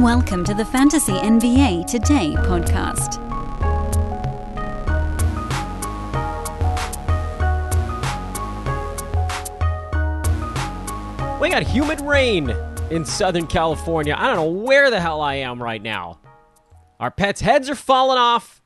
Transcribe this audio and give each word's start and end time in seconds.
Welcome 0.00 0.44
to 0.44 0.54
the 0.54 0.64
Fantasy 0.64 1.12
NBA 1.12 1.86
Today 1.86 2.32
podcast. 2.38 3.20
We 11.38 11.50
got 11.50 11.64
humid 11.64 12.00
rain 12.00 12.56
in 12.90 13.04
Southern 13.04 13.46
California. 13.46 14.14
I 14.16 14.26
don't 14.26 14.36
know 14.36 14.48
where 14.48 14.90
the 14.90 15.02
hell 15.02 15.20
I 15.20 15.34
am 15.34 15.62
right 15.62 15.82
now. 15.82 16.18
Our 16.98 17.10
pets' 17.10 17.42
heads 17.42 17.68
are 17.68 17.74
falling 17.74 18.16
off. 18.16 18.62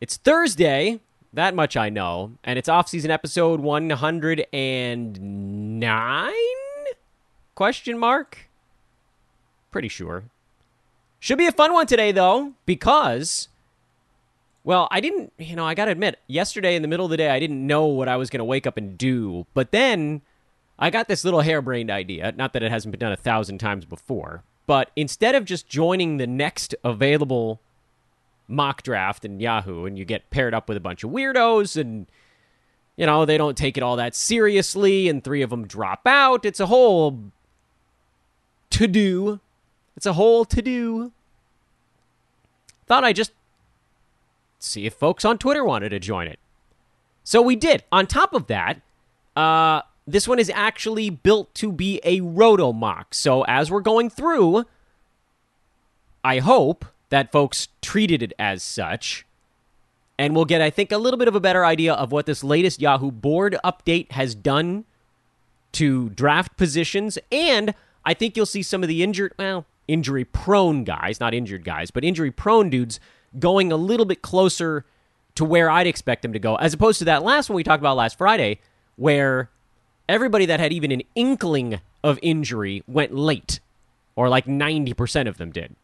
It's 0.00 0.16
Thursday, 0.16 1.00
that 1.34 1.54
much 1.54 1.76
I 1.76 1.90
know, 1.90 2.38
and 2.44 2.58
it's 2.58 2.70
off-season 2.70 3.10
episode 3.10 3.60
109? 3.60 6.32
Question 7.54 7.98
mark? 7.98 8.49
Pretty 9.70 9.88
sure. 9.88 10.24
Should 11.18 11.38
be 11.38 11.46
a 11.46 11.52
fun 11.52 11.72
one 11.72 11.86
today 11.86 12.12
though 12.12 12.54
because 12.66 13.48
well, 14.62 14.88
I 14.90 15.00
didn't, 15.00 15.32
you 15.38 15.56
know, 15.56 15.66
I 15.66 15.74
got 15.74 15.86
to 15.86 15.90
admit, 15.90 16.18
yesterday 16.26 16.76
in 16.76 16.82
the 16.82 16.88
middle 16.88 17.06
of 17.06 17.10
the 17.10 17.16
day 17.16 17.30
I 17.30 17.40
didn't 17.40 17.66
know 17.66 17.86
what 17.86 18.08
I 18.08 18.16
was 18.16 18.28
going 18.28 18.40
to 18.40 18.44
wake 18.44 18.66
up 18.66 18.76
and 18.76 18.98
do, 18.98 19.46
but 19.54 19.72
then 19.72 20.20
I 20.78 20.90
got 20.90 21.08
this 21.08 21.24
little 21.24 21.40
harebrained 21.40 21.90
idea. 21.90 22.32
Not 22.32 22.52
that 22.52 22.62
it 22.62 22.70
hasn't 22.70 22.92
been 22.92 22.98
done 22.98 23.12
a 23.12 23.16
thousand 23.16 23.58
times 23.58 23.84
before, 23.84 24.42
but 24.66 24.90
instead 24.96 25.34
of 25.34 25.44
just 25.44 25.68
joining 25.68 26.16
the 26.16 26.26
next 26.26 26.74
available 26.84 27.60
mock 28.48 28.82
draft 28.82 29.24
in 29.24 29.40
Yahoo 29.40 29.86
and 29.86 29.98
you 29.98 30.04
get 30.04 30.30
paired 30.30 30.54
up 30.54 30.68
with 30.68 30.76
a 30.76 30.80
bunch 30.80 31.04
of 31.04 31.10
weirdos 31.10 31.80
and, 31.80 32.06
you 32.96 33.06
know, 33.06 33.24
they 33.24 33.38
don't 33.38 33.56
take 33.56 33.76
it 33.76 33.82
all 33.82 33.96
that 33.96 34.14
seriously 34.14 35.08
and 35.08 35.24
three 35.24 35.42
of 35.42 35.50
them 35.50 35.66
drop 35.66 36.06
out, 36.06 36.44
it's 36.44 36.60
a 36.60 36.66
whole 36.66 37.18
to 38.70 38.86
do. 38.86 39.40
It's 40.00 40.06
a 40.06 40.14
whole 40.14 40.46
to 40.46 40.62
do. 40.62 41.12
Thought 42.86 43.04
I'd 43.04 43.16
just 43.16 43.32
see 44.58 44.86
if 44.86 44.94
folks 44.94 45.26
on 45.26 45.36
Twitter 45.36 45.62
wanted 45.62 45.90
to 45.90 45.98
join 45.98 46.26
it. 46.26 46.38
So 47.22 47.42
we 47.42 47.54
did. 47.54 47.84
On 47.92 48.06
top 48.06 48.32
of 48.32 48.46
that, 48.46 48.80
uh, 49.36 49.82
this 50.06 50.26
one 50.26 50.38
is 50.38 50.50
actually 50.54 51.10
built 51.10 51.52
to 51.56 51.70
be 51.70 52.00
a 52.02 52.22
roto 52.22 52.72
mock. 52.72 53.12
So 53.12 53.42
as 53.42 53.70
we're 53.70 53.82
going 53.82 54.08
through, 54.08 54.64
I 56.24 56.38
hope 56.38 56.86
that 57.10 57.30
folks 57.30 57.68
treated 57.82 58.22
it 58.22 58.32
as 58.38 58.62
such. 58.62 59.26
And 60.18 60.34
we'll 60.34 60.46
get, 60.46 60.62
I 60.62 60.70
think, 60.70 60.92
a 60.92 60.96
little 60.96 61.18
bit 61.18 61.28
of 61.28 61.34
a 61.34 61.40
better 61.40 61.62
idea 61.62 61.92
of 61.92 62.10
what 62.10 62.24
this 62.24 62.42
latest 62.42 62.80
Yahoo 62.80 63.10
board 63.10 63.58
update 63.62 64.12
has 64.12 64.34
done 64.34 64.86
to 65.72 66.08
draft 66.08 66.56
positions. 66.56 67.18
And 67.30 67.74
I 68.02 68.14
think 68.14 68.34
you'll 68.34 68.46
see 68.46 68.62
some 68.62 68.82
of 68.82 68.88
the 68.88 69.02
injured, 69.02 69.34
well, 69.38 69.66
injury 69.90 70.24
prone 70.24 70.84
guys, 70.84 71.20
not 71.20 71.34
injured 71.34 71.64
guys, 71.64 71.90
but 71.90 72.04
injury 72.04 72.30
prone 72.30 72.70
dudes 72.70 73.00
going 73.38 73.72
a 73.72 73.76
little 73.76 74.06
bit 74.06 74.22
closer 74.22 74.84
to 75.34 75.44
where 75.44 75.70
I'd 75.70 75.86
expect 75.86 76.22
them 76.22 76.32
to 76.32 76.38
go, 76.38 76.56
as 76.56 76.74
opposed 76.74 76.98
to 77.00 77.04
that 77.06 77.22
last 77.22 77.48
one 77.48 77.56
we 77.56 77.64
talked 77.64 77.80
about 77.82 77.96
last 77.96 78.18
Friday, 78.18 78.60
where 78.96 79.50
everybody 80.08 80.46
that 80.46 80.60
had 80.60 80.72
even 80.72 80.90
an 80.92 81.02
inkling 81.14 81.80
of 82.02 82.18
injury 82.22 82.82
went 82.86 83.14
late, 83.14 83.60
or 84.16 84.28
like 84.28 84.46
90% 84.46 85.28
of 85.28 85.38
them 85.38 85.50
did. 85.50 85.76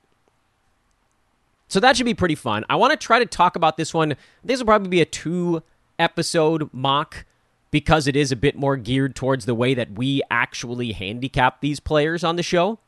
So 1.68 1.80
that 1.80 1.96
should 1.96 2.06
be 2.06 2.14
pretty 2.14 2.34
fun. 2.34 2.64
I 2.68 2.76
want 2.76 2.92
to 2.92 2.96
try 2.96 3.18
to 3.18 3.26
talk 3.26 3.56
about 3.56 3.76
this 3.76 3.92
one. 3.92 4.16
This 4.44 4.60
will 4.60 4.66
probably 4.66 4.88
be 4.88 5.00
a 5.00 5.06
two 5.06 5.62
episode 5.98 6.72
mock 6.72 7.24
because 7.70 8.06
it 8.06 8.14
is 8.14 8.30
a 8.30 8.36
bit 8.36 8.56
more 8.56 8.76
geared 8.76 9.16
towards 9.16 9.46
the 9.46 9.54
way 9.54 9.74
that 9.74 9.92
we 9.92 10.22
actually 10.30 10.92
handicap 10.92 11.60
these 11.60 11.80
players 11.80 12.22
on 12.22 12.36
the 12.36 12.42
show. 12.42 12.78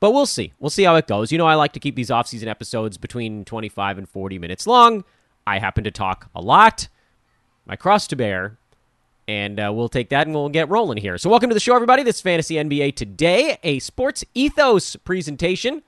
But 0.00 0.12
we'll 0.12 0.26
see. 0.26 0.52
We'll 0.58 0.70
see 0.70 0.84
how 0.84 0.96
it 0.96 1.06
goes. 1.06 1.30
You 1.30 1.38
know, 1.38 1.46
I 1.46 1.54
like 1.54 1.72
to 1.74 1.80
keep 1.80 1.94
these 1.94 2.10
off-season 2.10 2.48
episodes 2.48 2.96
between 2.96 3.44
25 3.44 3.98
and 3.98 4.08
40 4.08 4.38
minutes 4.38 4.66
long. 4.66 5.04
I 5.46 5.58
happen 5.58 5.84
to 5.84 5.90
talk 5.90 6.30
a 6.34 6.40
lot. 6.40 6.88
My 7.66 7.76
cross 7.76 8.06
to 8.08 8.16
bear. 8.16 8.56
And 9.28 9.60
uh, 9.60 9.70
we'll 9.72 9.90
take 9.90 10.08
that 10.08 10.26
and 10.26 10.34
we'll 10.34 10.48
get 10.48 10.68
rolling 10.68 10.98
here. 10.98 11.16
So, 11.18 11.30
welcome 11.30 11.50
to 11.50 11.54
the 11.54 11.60
show, 11.60 11.76
everybody. 11.76 12.02
This 12.02 12.16
is 12.16 12.22
Fantasy 12.22 12.56
NBA 12.56 12.96
Today, 12.96 13.58
a 13.62 13.78
Sports 13.78 14.24
Ethos 14.34 14.96
presentation. 14.96 15.82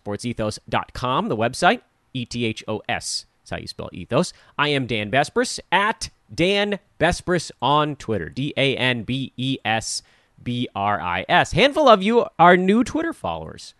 SportsEthos.com, 0.00 1.28
the 1.28 1.36
website. 1.36 1.80
E 2.14 2.24
T 2.24 2.44
H 2.44 2.62
O 2.68 2.82
S. 2.88 3.26
That's 3.40 3.50
how 3.50 3.56
you 3.58 3.66
spell 3.66 3.90
ethos. 3.92 4.32
I 4.58 4.68
am 4.68 4.86
Dan 4.86 5.10
Besbris 5.10 5.60
at 5.70 6.10
Dan 6.34 6.78
Besbris 6.98 7.50
on 7.60 7.96
Twitter. 7.96 8.28
D 8.28 8.52
A 8.56 8.76
N 8.76 9.02
B 9.02 9.32
E 9.36 9.58
S 9.64 10.02
B 10.46 10.68
R 10.76 11.00
I 11.00 11.26
S. 11.28 11.50
Handful 11.50 11.88
of 11.88 12.04
you 12.04 12.24
are 12.38 12.56
new 12.56 12.84
Twitter 12.84 13.12
followers, 13.12 13.74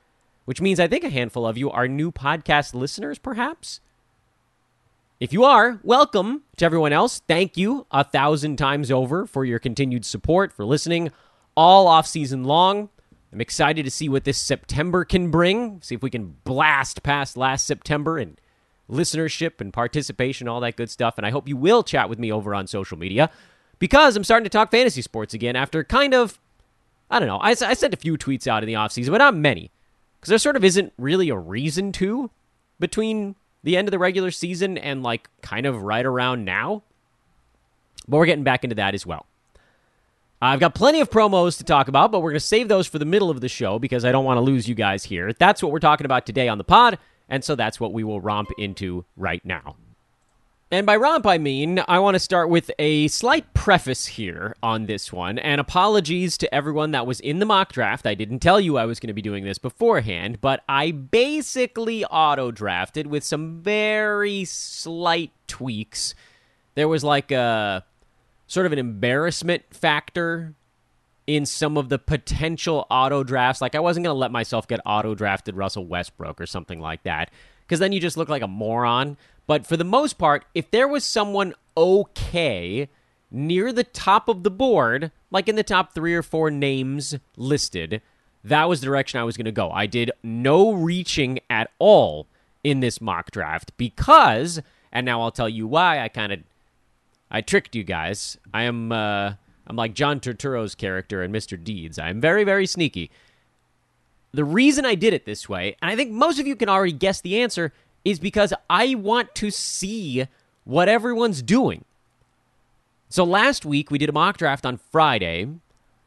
which 0.46 0.60
means 0.60 0.80
I 0.80 0.88
think 0.88 1.04
a 1.04 1.10
handful 1.10 1.46
of 1.46 1.56
you 1.56 1.70
are 1.70 1.86
new 1.86 2.10
podcast 2.10 2.74
listeners, 2.74 3.20
perhaps. 3.20 3.78
If 5.20 5.32
you 5.32 5.44
are, 5.44 5.78
welcome 5.84 6.42
to 6.56 6.64
everyone 6.64 6.92
else. 6.92 7.22
Thank 7.28 7.56
you 7.56 7.86
a 7.92 8.02
thousand 8.02 8.56
times 8.56 8.90
over 8.90 9.26
for 9.26 9.44
your 9.44 9.60
continued 9.60 10.04
support, 10.04 10.52
for 10.52 10.64
listening 10.64 11.12
all 11.56 11.86
off 11.86 12.04
season 12.04 12.42
long. 12.42 12.88
I'm 13.32 13.40
excited 13.40 13.84
to 13.84 13.90
see 13.90 14.08
what 14.08 14.24
this 14.24 14.36
September 14.36 15.04
can 15.04 15.30
bring. 15.30 15.80
See 15.82 15.94
if 15.94 16.02
we 16.02 16.10
can 16.10 16.34
blast 16.42 17.04
past 17.04 17.36
last 17.36 17.64
September 17.64 18.18
and 18.18 18.40
listenership 18.90 19.60
and 19.60 19.72
participation, 19.72 20.48
all 20.48 20.58
that 20.62 20.74
good 20.74 20.90
stuff. 20.90 21.16
And 21.16 21.24
I 21.24 21.30
hope 21.30 21.46
you 21.46 21.56
will 21.56 21.84
chat 21.84 22.08
with 22.08 22.18
me 22.18 22.32
over 22.32 22.56
on 22.56 22.66
social 22.66 22.98
media 22.98 23.30
because 23.78 24.16
I'm 24.16 24.24
starting 24.24 24.46
to 24.46 24.50
talk 24.50 24.72
fantasy 24.72 25.00
sports 25.00 25.32
again 25.32 25.54
after 25.54 25.84
kind 25.84 26.12
of 26.12 26.40
I 27.10 27.18
don't 27.18 27.28
know. 27.28 27.38
I, 27.38 27.50
I 27.50 27.74
sent 27.74 27.94
a 27.94 27.98
few 27.98 28.16
tweets 28.16 28.46
out 28.46 28.62
in 28.62 28.66
the 28.66 28.74
offseason, 28.74 29.10
but 29.10 29.18
not 29.18 29.34
many. 29.34 29.70
Because 30.20 30.30
there 30.30 30.38
sort 30.38 30.56
of 30.56 30.64
isn't 30.64 30.92
really 30.98 31.28
a 31.28 31.36
reason 31.36 31.92
to 31.92 32.30
between 32.80 33.36
the 33.62 33.76
end 33.76 33.88
of 33.88 33.92
the 33.92 33.98
regular 33.98 34.30
season 34.30 34.78
and 34.78 35.02
like 35.02 35.28
kind 35.42 35.66
of 35.66 35.82
right 35.82 36.04
around 36.04 36.44
now. 36.44 36.82
But 38.08 38.18
we're 38.18 38.26
getting 38.26 38.44
back 38.44 38.64
into 38.64 38.76
that 38.76 38.94
as 38.94 39.06
well. 39.06 39.26
I've 40.40 40.60
got 40.60 40.74
plenty 40.74 41.00
of 41.00 41.10
promos 41.10 41.56
to 41.58 41.64
talk 41.64 41.88
about, 41.88 42.12
but 42.12 42.20
we're 42.20 42.30
going 42.30 42.40
to 42.40 42.46
save 42.46 42.68
those 42.68 42.86
for 42.86 42.98
the 42.98 43.04
middle 43.04 43.30
of 43.30 43.40
the 43.40 43.48
show 43.48 43.78
because 43.78 44.04
I 44.04 44.12
don't 44.12 44.24
want 44.24 44.36
to 44.36 44.42
lose 44.42 44.68
you 44.68 44.74
guys 44.74 45.04
here. 45.04 45.32
That's 45.32 45.62
what 45.62 45.72
we're 45.72 45.78
talking 45.78 46.04
about 46.04 46.26
today 46.26 46.46
on 46.48 46.58
the 46.58 46.64
pod, 46.64 46.98
and 47.28 47.42
so 47.42 47.54
that's 47.54 47.80
what 47.80 47.92
we 47.92 48.04
will 48.04 48.20
romp 48.20 48.50
into 48.58 49.04
right 49.16 49.44
now. 49.44 49.76
And 50.72 50.84
by 50.84 50.96
romp, 50.96 51.28
I 51.28 51.38
mean, 51.38 51.80
I 51.86 52.00
want 52.00 52.16
to 52.16 52.18
start 52.18 52.48
with 52.48 52.72
a 52.80 53.06
slight 53.06 53.54
preface 53.54 54.04
here 54.06 54.56
on 54.64 54.86
this 54.86 55.12
one, 55.12 55.38
and 55.38 55.60
apologies 55.60 56.36
to 56.38 56.52
everyone 56.52 56.90
that 56.90 57.06
was 57.06 57.20
in 57.20 57.38
the 57.38 57.46
mock 57.46 57.72
draft. 57.72 58.04
I 58.04 58.14
didn't 58.14 58.40
tell 58.40 58.60
you 58.60 58.76
I 58.76 58.84
was 58.84 58.98
going 58.98 59.06
to 59.06 59.14
be 59.14 59.22
doing 59.22 59.44
this 59.44 59.58
beforehand, 59.58 60.40
but 60.40 60.64
I 60.68 60.90
basically 60.90 62.04
auto 62.06 62.50
drafted 62.50 63.06
with 63.06 63.22
some 63.22 63.62
very 63.62 64.44
slight 64.44 65.30
tweaks. 65.46 66.16
There 66.74 66.88
was 66.88 67.04
like 67.04 67.30
a 67.30 67.84
sort 68.48 68.66
of 68.66 68.72
an 68.72 68.80
embarrassment 68.80 69.62
factor 69.70 70.54
in 71.28 71.46
some 71.46 71.76
of 71.76 71.90
the 71.90 71.98
potential 71.98 72.88
auto 72.90 73.22
drafts. 73.22 73.60
Like, 73.60 73.76
I 73.76 73.80
wasn't 73.80 74.02
going 74.02 74.14
to 74.14 74.18
let 74.18 74.32
myself 74.32 74.66
get 74.66 74.80
auto 74.84 75.14
drafted 75.14 75.56
Russell 75.56 75.86
Westbrook 75.86 76.40
or 76.40 76.46
something 76.46 76.80
like 76.80 77.04
that, 77.04 77.30
because 77.60 77.78
then 77.78 77.92
you 77.92 78.00
just 78.00 78.16
look 78.16 78.28
like 78.28 78.42
a 78.42 78.48
moron. 78.48 79.16
But 79.46 79.66
for 79.66 79.76
the 79.76 79.84
most 79.84 80.18
part, 80.18 80.44
if 80.54 80.70
there 80.70 80.88
was 80.88 81.04
someone 81.04 81.54
okay 81.76 82.88
near 83.30 83.72
the 83.72 83.84
top 83.84 84.28
of 84.28 84.42
the 84.42 84.50
board, 84.50 85.12
like 85.30 85.48
in 85.48 85.56
the 85.56 85.62
top 85.62 85.94
three 85.94 86.14
or 86.14 86.22
four 86.22 86.50
names 86.50 87.16
listed, 87.36 88.02
that 88.42 88.68
was 88.68 88.80
the 88.80 88.86
direction 88.86 89.20
I 89.20 89.24
was 89.24 89.36
going 89.36 89.46
to 89.46 89.52
go. 89.52 89.70
I 89.70 89.86
did 89.86 90.10
no 90.22 90.72
reaching 90.72 91.40
at 91.50 91.70
all 91.78 92.26
in 92.62 92.80
this 92.80 93.00
mock 93.00 93.30
draft 93.30 93.76
because, 93.76 94.60
and 94.92 95.04
now 95.04 95.20
I'll 95.20 95.30
tell 95.30 95.48
you 95.48 95.66
why 95.66 96.00
I 96.00 96.08
kind 96.08 96.32
of 96.32 96.40
I 97.30 97.40
tricked 97.40 97.74
you 97.74 97.82
guys. 97.82 98.38
I 98.54 98.62
am 98.62 98.92
uh, 98.92 99.34
I'm 99.66 99.76
like 99.76 99.94
John 99.94 100.20
Turturro's 100.20 100.74
character 100.74 101.22
in 101.22 101.32
Mr. 101.32 101.62
Deeds. 101.62 101.98
I'm 101.98 102.20
very 102.20 102.44
very 102.44 102.66
sneaky. 102.66 103.10
The 104.32 104.44
reason 104.44 104.84
I 104.84 104.96
did 104.96 105.14
it 105.14 105.24
this 105.24 105.48
way, 105.48 105.76
and 105.80 105.90
I 105.90 105.96
think 105.96 106.10
most 106.10 106.38
of 106.38 106.46
you 106.46 106.56
can 106.56 106.68
already 106.68 106.92
guess 106.92 107.20
the 107.20 107.40
answer, 107.40 107.72
is 108.06 108.20
because 108.20 108.54
I 108.70 108.94
want 108.94 109.34
to 109.34 109.50
see 109.50 110.28
what 110.62 110.88
everyone's 110.88 111.42
doing. 111.42 111.84
So 113.08 113.24
last 113.24 113.66
week 113.66 113.90
we 113.90 113.98
did 113.98 114.08
a 114.08 114.12
mock 114.12 114.36
draft 114.36 114.64
on 114.64 114.76
Friday 114.76 115.48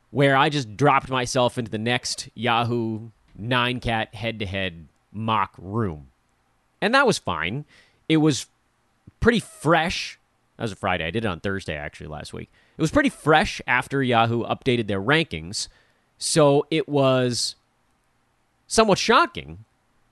where 0.10 0.38
I 0.38 0.48
just 0.48 0.78
dropped 0.78 1.10
myself 1.10 1.58
into 1.58 1.70
the 1.70 1.78
next 1.78 2.30
Yahoo 2.36 3.10
9 3.38 3.80
cat 3.82 4.16
head 4.16 4.40
to 4.40 4.46
head 4.46 4.88
mock 5.12 5.54
room. 5.58 6.08
And 6.82 6.96
that 6.96 7.06
was 7.06 7.18
fine. 7.18 7.66
It 8.08 8.18
was 8.18 8.46
pretty 9.20 9.42
fresh. 9.42 10.18
That 10.56 10.64
was 10.64 10.72
a 10.72 10.78
Friday. 10.78 11.06
I 11.06 11.12
did 11.12 11.26
it 11.26 11.28
on 11.28 11.42
Thursday 11.42 11.76
actually 11.76 12.08
last 12.08 12.32
week. 12.32 12.50
It 12.78 12.82
was 12.82 12.92
pretty 12.92 13.10
fresh 13.10 13.62
after 13.68 14.02
Yahoo 14.02 14.46
updated 14.46 14.88
their 14.88 15.02
rankings. 15.02 15.68
So 16.18 16.66
it 16.72 16.88
was 16.88 17.56
somewhat 18.68 19.00
shocking 19.00 19.66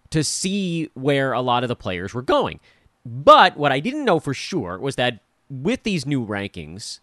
to 0.09 0.24
see 0.24 0.89
where 0.94 1.33
a 1.33 1.42
lot 1.42 1.63
of 1.63 1.68
the 1.68 1.75
players 1.75 2.13
were 2.13 2.21
going. 2.21 2.59
But 3.06 3.57
what 3.57 3.71
I 3.71 3.80
didn't 3.80 4.06
know 4.06 4.19
for 4.19 4.33
sure 4.33 4.77
was 4.80 4.95
that 4.95 5.19
with 5.50 5.83
these 5.83 6.06
new 6.06 6.25
rankings, 6.25 7.00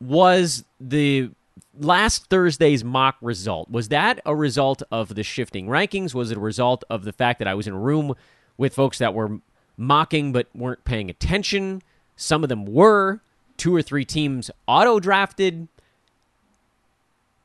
was 0.00 0.64
the 0.80 1.30
last 1.78 2.28
Thursday's 2.28 2.84
mock 2.84 3.16
result 3.20 3.70
was 3.70 3.88
that 3.88 4.20
a 4.24 4.34
result 4.34 4.82
of 4.90 5.14
the 5.14 5.22
shifting 5.22 5.66
rankings? 5.66 6.14
Was 6.14 6.30
it 6.30 6.36
a 6.36 6.40
result 6.40 6.84
of 6.90 7.04
the 7.04 7.12
fact 7.12 7.38
that 7.38 7.48
I 7.48 7.54
was 7.54 7.66
in 7.66 7.74
a 7.74 7.78
room 7.78 8.14
with 8.56 8.74
folks 8.74 8.98
that 8.98 9.14
were 9.14 9.40
mocking 9.76 10.32
but 10.32 10.48
weren't 10.54 10.84
paying 10.84 11.10
attention? 11.10 11.82
Some 12.16 12.42
of 12.42 12.48
them 12.48 12.64
were. 12.64 13.20
Two 13.56 13.74
or 13.74 13.80
three 13.80 14.04
teams 14.04 14.50
auto 14.66 15.00
drafted. 15.00 15.68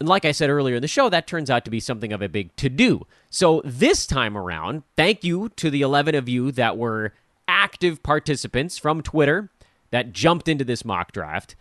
And 0.02 0.10
like 0.10 0.26
I 0.26 0.32
said 0.32 0.50
earlier 0.50 0.78
in 0.78 0.82
the 0.82 0.88
show, 0.88 1.10
that 1.10 1.28
turns 1.28 1.52
out 1.52 1.64
to 1.64 1.70
be 1.70 1.80
something 1.80 2.12
of 2.12 2.24
a 2.24 2.28
big 2.28 2.56
to 2.56 2.70
do. 2.70 3.06
So 3.30 3.62
this 3.64 4.08
time 4.08 4.36
around, 4.36 4.82
thank 4.96 5.24
you 5.24 5.50
to 5.58 5.70
the 5.70 5.84
11 5.84 6.16
of 6.16 6.28
you 6.28 6.52
that 6.54 6.76
were 6.76 7.14
active 7.48 8.02
participants 8.02 8.80
from 8.80 9.04
Twitter 9.04 9.52
that 9.92 10.12
jumped 10.12 10.48
into 10.48 10.66
this 10.66 10.84
mock 10.84 11.12
draft 11.12 11.56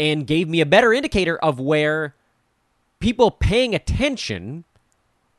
and 0.00 0.26
gave 0.26 0.48
me 0.48 0.60
a 0.60 0.66
better 0.66 0.92
indicator 0.92 1.36
of 1.38 1.60
where 1.60 2.16
people 2.98 3.30
paying 3.30 3.72
attention 3.72 4.64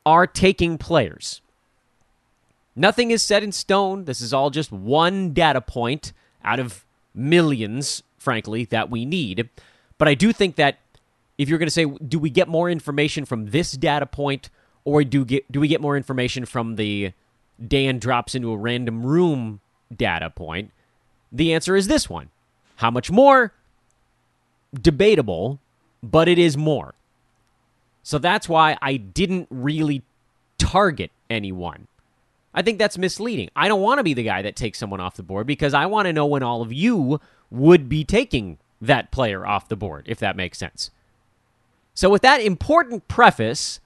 are 0.05 0.25
taking 0.25 0.77
players. 0.77 1.41
Nothing 2.77 3.11
is 3.11 3.21
set 3.21 3.43
in 3.43 3.51
stone. 3.51 4.05
This 4.05 4.21
is 4.21 4.33
all 4.33 4.51
just 4.51 4.71
one 4.71 5.33
data 5.33 5.59
point 5.59 6.13
out 6.45 6.61
of 6.61 6.85
millions, 7.13 8.03
frankly, 8.17 8.63
that 8.63 8.89
we 8.89 9.03
need. 9.03 9.49
But 9.97 10.07
I 10.07 10.13
do 10.13 10.31
think 10.31 10.55
that 10.55 10.77
if 11.37 11.49
you're 11.49 11.59
going 11.59 11.67
to 11.67 11.71
say, 11.71 11.85
do 11.85 12.19
we 12.19 12.29
get 12.29 12.47
more 12.47 12.69
information 12.69 13.25
from 13.25 13.47
this 13.47 13.71
data 13.73 14.05
point, 14.05 14.49
or 14.83 15.03
do 15.03 15.25
get 15.25 15.51
do 15.51 15.59
we 15.59 15.67
get 15.67 15.81
more 15.81 15.97
information 15.97 16.45
from 16.45 16.75
the 16.75 17.11
Dan 17.65 17.99
drops 17.99 18.35
into 18.35 18.51
a 18.51 18.57
random 18.57 19.05
room 19.05 19.61
data 19.95 20.29
point? 20.29 20.71
The 21.31 21.53
answer 21.53 21.75
is 21.75 21.87
this 21.87 22.09
one. 22.09 22.29
How 22.77 22.91
much 22.91 23.11
more? 23.11 23.53
Debatable, 24.73 25.59
but 26.01 26.27
it 26.27 26.37
is 26.37 26.57
more. 26.57 26.93
So 28.03 28.17
that's 28.17 28.47
why 28.47 28.77
I 28.81 28.97
didn't 28.97 29.47
really 29.49 30.03
target 30.57 31.11
anyone. 31.29 31.87
I 32.53 32.61
think 32.61 32.79
that's 32.79 32.97
misleading. 32.97 33.49
I 33.55 33.67
don't 33.67 33.81
want 33.81 33.99
to 33.99 34.03
be 34.03 34.13
the 34.13 34.23
guy 34.23 34.41
that 34.41 34.55
takes 34.55 34.79
someone 34.79 34.99
off 34.99 35.15
the 35.15 35.23
board 35.23 35.45
because 35.45 35.73
I 35.73 35.85
want 35.85 36.07
to 36.07 36.13
know 36.13 36.25
when 36.25 36.41
all 36.41 36.61
of 36.61 36.73
you 36.73 37.19
would 37.51 37.89
be 37.89 38.03
taking 38.03 38.57
that 38.81 39.11
player 39.11 39.45
off 39.45 39.69
the 39.69 39.75
board, 39.75 40.05
if 40.07 40.19
that 40.19 40.35
makes 40.35 40.57
sense. 40.57 40.89
So, 41.97 42.11
with 42.11 42.21
that 42.21 42.41
important 42.41 43.07
preface, 43.07 43.79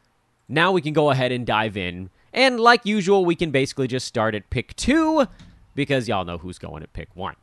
now 0.50 0.74
we 0.74 0.82
can 0.82 0.92
go 0.92 1.12
ahead 1.12 1.32
and 1.32 1.46
dive 1.46 1.78
in. 1.78 2.10
And 2.34 2.60
like 2.60 2.86
usual, 2.86 3.24
we 3.24 3.36
can 3.36 3.52
basically 3.52 3.88
just 3.88 4.06
start 4.06 4.36
at 4.36 4.50
pick 4.50 4.76
two 4.76 5.28
because 5.76 6.10
y'all 6.10 6.26
know 6.26 6.38
who's 6.38 6.60
going 6.60 6.84
at 6.84 6.92
pick 6.92 7.08
one. 7.14 7.38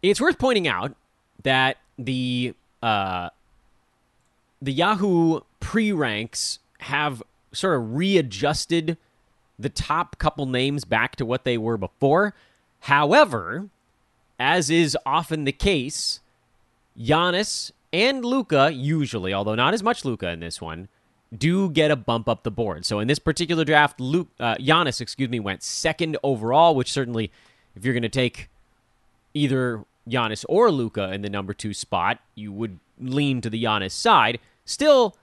It's 0.00 0.18
worth 0.18 0.38
pointing 0.38 0.66
out 0.66 0.96
that 1.42 1.76
the 1.98 2.54
uh, 2.82 3.28
the 4.62 4.72
Yahoo 4.72 5.40
pre 5.60 5.92
ranks 5.92 6.58
have 6.78 7.22
sort 7.52 7.76
of 7.76 7.96
readjusted 7.96 8.96
the 9.58 9.68
top 9.68 10.16
couple 10.18 10.46
names 10.46 10.86
back 10.86 11.16
to 11.16 11.26
what 11.26 11.44
they 11.44 11.58
were 11.58 11.76
before. 11.76 12.32
However, 12.80 13.68
as 14.38 14.70
is 14.70 14.96
often 15.04 15.44
the 15.44 15.52
case, 15.52 16.20
Giannis 16.98 17.72
and 17.96 18.22
Luka, 18.22 18.70
usually, 18.70 19.32
although 19.32 19.54
not 19.54 19.72
as 19.72 19.82
much 19.82 20.04
Luka 20.04 20.28
in 20.28 20.40
this 20.40 20.60
one, 20.60 20.88
do 21.36 21.70
get 21.70 21.90
a 21.90 21.96
bump 21.96 22.28
up 22.28 22.42
the 22.42 22.50
board. 22.50 22.84
So 22.84 22.98
in 22.98 23.08
this 23.08 23.18
particular 23.18 23.64
draft, 23.64 23.98
Luke, 23.98 24.28
uh, 24.38 24.56
Giannis, 24.56 25.00
excuse 25.00 25.30
me, 25.30 25.40
went 25.40 25.62
second 25.62 26.18
overall, 26.22 26.74
which 26.74 26.92
certainly, 26.92 27.32
if 27.74 27.86
you're 27.86 27.94
going 27.94 28.02
to 28.02 28.10
take 28.10 28.50
either 29.32 29.84
Giannis 30.06 30.44
or 30.46 30.70
Luka 30.70 31.10
in 31.10 31.22
the 31.22 31.30
number 31.30 31.54
two 31.54 31.72
spot, 31.72 32.20
you 32.34 32.52
would 32.52 32.78
lean 33.00 33.40
to 33.40 33.48
the 33.48 33.64
Giannis 33.64 33.92
side. 33.92 34.40
Still, 34.66 35.16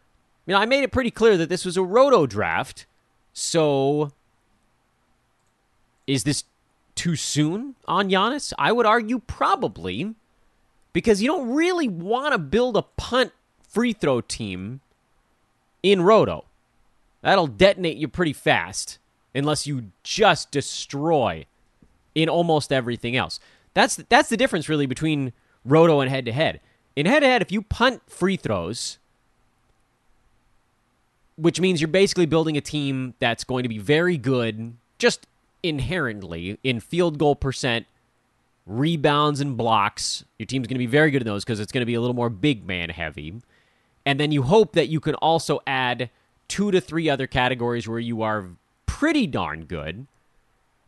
you 0.47 0.53
know, 0.53 0.59
I 0.59 0.65
made 0.65 0.83
it 0.83 0.91
pretty 0.91 1.11
clear 1.11 1.37
that 1.37 1.49
this 1.49 1.65
was 1.65 1.77
a 1.77 1.83
roto 1.83 2.25
draft. 2.25 2.87
So 3.33 4.11
is 6.07 6.23
this 6.23 6.43
too 6.95 7.15
soon 7.15 7.75
on 7.87 8.09
Giannis? 8.09 8.51
I 8.57 8.71
would 8.71 8.87
argue 8.87 9.19
probably 9.19 10.15
because 10.93 11.21
you 11.21 11.27
don't 11.27 11.49
really 11.53 11.87
want 11.87 12.31
to 12.31 12.37
build 12.37 12.77
a 12.77 12.83
punt 12.83 13.33
free 13.67 13.93
throw 13.93 14.21
team 14.21 14.81
in 15.81 16.01
Roto. 16.01 16.45
That'll 17.21 17.47
detonate 17.47 17.97
you 17.97 18.07
pretty 18.07 18.33
fast 18.33 18.99
unless 19.33 19.65
you 19.65 19.91
just 20.03 20.51
destroy 20.51 21.45
in 22.15 22.29
almost 22.29 22.71
everything 22.71 23.15
else. 23.15 23.39
That's 23.73 23.95
that's 23.95 24.29
the 24.29 24.37
difference 24.37 24.69
really 24.69 24.85
between 24.85 25.33
Roto 25.65 25.99
and 25.99 26.09
head 26.09 26.25
to 26.25 26.31
head. 26.31 26.61
In 26.95 27.05
head 27.07 27.21
to 27.21 27.27
head, 27.27 27.41
if 27.41 27.51
you 27.51 27.63
punt 27.63 28.03
free 28.07 28.37
throws, 28.37 28.99
which 31.35 31.59
means 31.59 31.81
you're 31.81 31.87
basically 31.87 32.27
building 32.27 32.55
a 32.55 32.61
team 32.61 33.15
that's 33.19 33.43
going 33.43 33.63
to 33.63 33.69
be 33.69 33.79
very 33.79 34.17
good 34.17 34.77
just 34.99 35.25
inherently 35.63 36.59
in 36.63 36.79
field 36.79 37.17
goal 37.17 37.35
percent, 37.35 37.87
rebounds, 38.65 39.41
and 39.41 39.57
blocks. 39.57 40.23
Your 40.39 40.45
team's 40.45 40.67
going 40.67 40.75
to 40.75 40.79
be 40.79 40.85
very 40.85 41.11
good 41.11 41.21
in 41.21 41.27
those 41.27 41.43
because 41.43 41.59
it's 41.59 41.71
going 41.71 41.81
to 41.81 41.85
be 41.85 41.95
a 41.95 42.01
little 42.01 42.15
more 42.15 42.29
big 42.29 42.65
man 42.65 42.89
heavy. 42.89 43.35
And 44.05 44.19
then 44.19 44.31
you 44.31 44.43
hope 44.43 44.73
that 44.73 44.89
you 44.89 44.99
can 44.99 45.15
also 45.15 45.61
add 45.65 46.09
two 46.47 46.71
to 46.71 46.81
three 46.81 47.09
other 47.09 47.27
categories 47.27 47.87
where 47.87 47.99
you 47.99 48.21
are 48.21 48.49
pretty 48.85 49.27
darn 49.27 49.65
good. 49.65 50.07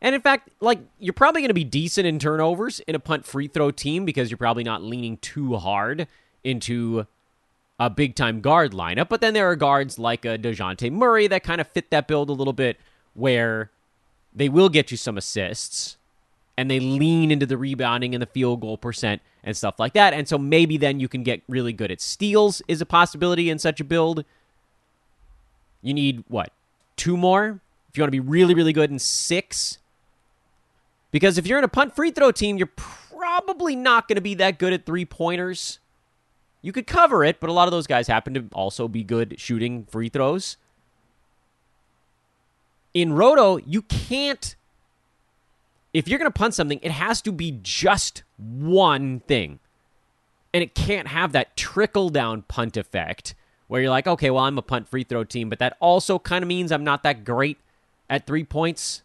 And 0.01 0.13
in 0.13 0.21
fact, 0.21 0.49
like 0.59 0.79
you're 0.99 1.13
probably 1.13 1.41
going 1.41 1.49
to 1.49 1.53
be 1.53 1.63
decent 1.63 2.05
in 2.05 2.19
turnovers 2.19 2.79
in 2.81 2.95
a 2.95 2.99
punt 2.99 3.25
free 3.25 3.47
throw 3.47 3.71
team 3.71 4.05
because 4.05 4.29
you're 4.29 4.37
probably 4.37 4.63
not 4.63 4.83
leaning 4.83 5.17
too 5.17 5.55
hard 5.55 6.07
into 6.43 7.07
a 7.79 7.89
big 7.89 8.15
time 8.15 8.41
guard 8.41 8.71
lineup. 8.71 9.09
But 9.09 9.21
then 9.21 9.33
there 9.33 9.49
are 9.49 9.55
guards 9.55 9.97
like 9.97 10.25
a 10.25 10.37
Dejounte 10.37 10.91
Murray 10.91 11.27
that 11.27 11.43
kind 11.43 11.59
of 11.59 11.67
fit 11.67 11.89
that 11.91 12.07
build 12.07 12.29
a 12.29 12.33
little 12.33 12.53
bit 12.53 12.77
where 13.13 13.71
they 14.33 14.49
will 14.49 14.69
get 14.69 14.91
you 14.91 14.97
some 14.97 15.17
assists 15.17 15.97
and 16.57 16.69
they 16.71 16.79
lean 16.79 17.31
into 17.31 17.45
the 17.45 17.57
rebounding 17.57 18.15
and 18.15 18.21
the 18.21 18.27
field 18.27 18.61
goal 18.61 18.77
percent 18.77 19.21
and 19.43 19.55
stuff 19.55 19.79
like 19.79 19.93
that. 19.93 20.13
And 20.13 20.27
so 20.27 20.37
maybe 20.37 20.77
then 20.77 20.99
you 20.99 21.07
can 21.07 21.23
get 21.23 21.41
really 21.47 21.73
good 21.73 21.91
at 21.91 22.01
steals 22.01 22.61
is 22.67 22.81
a 22.81 22.85
possibility 22.85 23.49
in 23.49 23.59
such 23.59 23.79
a 23.79 23.83
build. 23.83 24.23
You 25.81 25.93
need 25.93 26.23
what? 26.27 26.51
Two 26.95 27.17
more? 27.17 27.59
If 27.89 27.97
you 27.97 28.03
want 28.03 28.07
to 28.07 28.21
be 28.21 28.27
really, 28.27 28.53
really 28.53 28.73
good 28.73 28.91
in 28.91 28.99
six. 28.99 29.77
Because 31.11 31.37
if 31.37 31.47
you're 31.47 31.57
in 31.57 31.63
a 31.63 31.69
punt 31.69 31.95
free 31.95 32.11
throw 32.11 32.31
team, 32.31 32.57
you're 32.57 32.67
probably 32.75 33.75
not 33.75 34.07
going 34.07 34.15
to 34.15 34.21
be 34.21 34.33
that 34.35 34.59
good 34.59 34.73
at 34.73 34.85
three 34.85 35.05
pointers. 35.05 35.79
You 36.61 36.71
could 36.71 36.87
cover 36.87 37.23
it, 37.23 37.39
but 37.39 37.49
a 37.49 37.53
lot 37.53 37.67
of 37.67 37.71
those 37.71 37.87
guys 37.87 38.07
happen 38.07 38.33
to 38.33 38.45
also 38.51 38.87
be 38.87 39.03
good 39.03 39.39
shooting 39.39 39.85
free 39.85 40.09
throws. 40.09 40.57
In 42.93 43.13
Roto, 43.13 43.57
you 43.57 43.83
can't. 43.83 44.55
If 45.95 46.09
you're 46.09 46.19
going 46.19 46.29
to 46.29 46.37
punt 46.37 46.53
something, 46.53 46.81
it 46.81 46.91
has 46.91 47.21
to 47.21 47.31
be 47.31 47.57
just 47.63 48.23
one 48.35 49.21
thing. 49.21 49.59
And 50.53 50.61
it 50.61 50.75
can't 50.75 51.07
have 51.07 51.31
that 51.31 51.55
trickle 51.55 52.09
down 52.09 52.41
punt 52.41 52.75
effect 52.75 53.33
where 53.67 53.81
you're 53.81 53.89
like, 53.89 54.05
okay, 54.05 54.29
well, 54.29 54.43
I'm 54.43 54.57
a 54.57 54.61
punt 54.61 54.89
free 54.89 55.05
throw 55.05 55.23
team, 55.23 55.49
but 55.49 55.59
that 55.59 55.77
also 55.79 56.19
kind 56.19 56.43
of 56.43 56.49
means 56.49 56.73
I'm 56.73 56.83
not 56.83 57.03
that 57.03 57.23
great 57.23 57.59
at 58.09 58.27
three 58.27 58.43
points. 58.43 59.03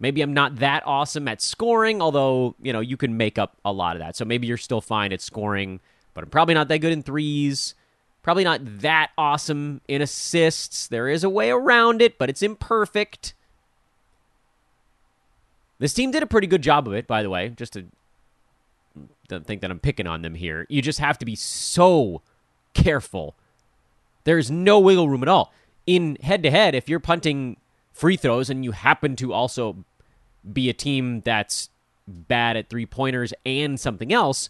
Maybe 0.00 0.20
I'm 0.20 0.34
not 0.34 0.56
that 0.56 0.82
awesome 0.86 1.28
at 1.28 1.40
scoring, 1.40 2.02
although, 2.02 2.56
you 2.60 2.72
know, 2.72 2.80
you 2.80 2.96
can 2.96 3.16
make 3.16 3.38
up 3.38 3.56
a 3.64 3.72
lot 3.72 3.94
of 3.94 4.00
that. 4.00 4.16
So 4.16 4.24
maybe 4.24 4.48
you're 4.48 4.56
still 4.56 4.80
fine 4.80 5.12
at 5.12 5.20
scoring, 5.20 5.78
but 6.14 6.24
I'm 6.24 6.30
probably 6.30 6.54
not 6.54 6.66
that 6.66 6.78
good 6.78 6.92
in 6.92 7.04
threes. 7.04 7.76
Probably 8.22 8.42
not 8.42 8.80
that 8.80 9.12
awesome 9.16 9.82
in 9.86 10.02
assists. 10.02 10.88
There 10.88 11.08
is 11.08 11.22
a 11.22 11.30
way 11.30 11.50
around 11.50 12.02
it, 12.02 12.18
but 12.18 12.28
it's 12.28 12.42
imperfect. 12.42 13.34
This 15.78 15.94
team 15.94 16.10
did 16.10 16.22
a 16.22 16.26
pretty 16.26 16.46
good 16.46 16.62
job 16.62 16.86
of 16.88 16.94
it, 16.94 17.06
by 17.06 17.22
the 17.22 17.30
way, 17.30 17.50
just 17.50 17.74
to 17.74 17.86
don't 19.28 19.46
think 19.46 19.60
that 19.60 19.70
I'm 19.70 19.78
picking 19.78 20.06
on 20.06 20.22
them 20.22 20.34
here. 20.34 20.66
You 20.68 20.80
just 20.82 20.98
have 20.98 21.18
to 21.18 21.24
be 21.24 21.36
so 21.36 22.22
careful. 22.74 23.36
There's 24.24 24.50
no 24.50 24.80
wiggle 24.80 25.08
room 25.08 25.22
at 25.22 25.28
all. 25.28 25.52
In 25.86 26.16
head 26.22 26.42
to 26.42 26.50
head, 26.50 26.74
if 26.74 26.88
you're 26.88 26.98
punting 26.98 27.58
free 27.92 28.16
throws 28.16 28.50
and 28.50 28.64
you 28.64 28.72
happen 28.72 29.16
to 29.16 29.32
also 29.32 29.84
be 30.50 30.68
a 30.68 30.72
team 30.72 31.20
that's 31.20 31.68
bad 32.06 32.56
at 32.56 32.70
three 32.70 32.86
pointers 32.86 33.34
and 33.44 33.78
something 33.78 34.12
else, 34.12 34.48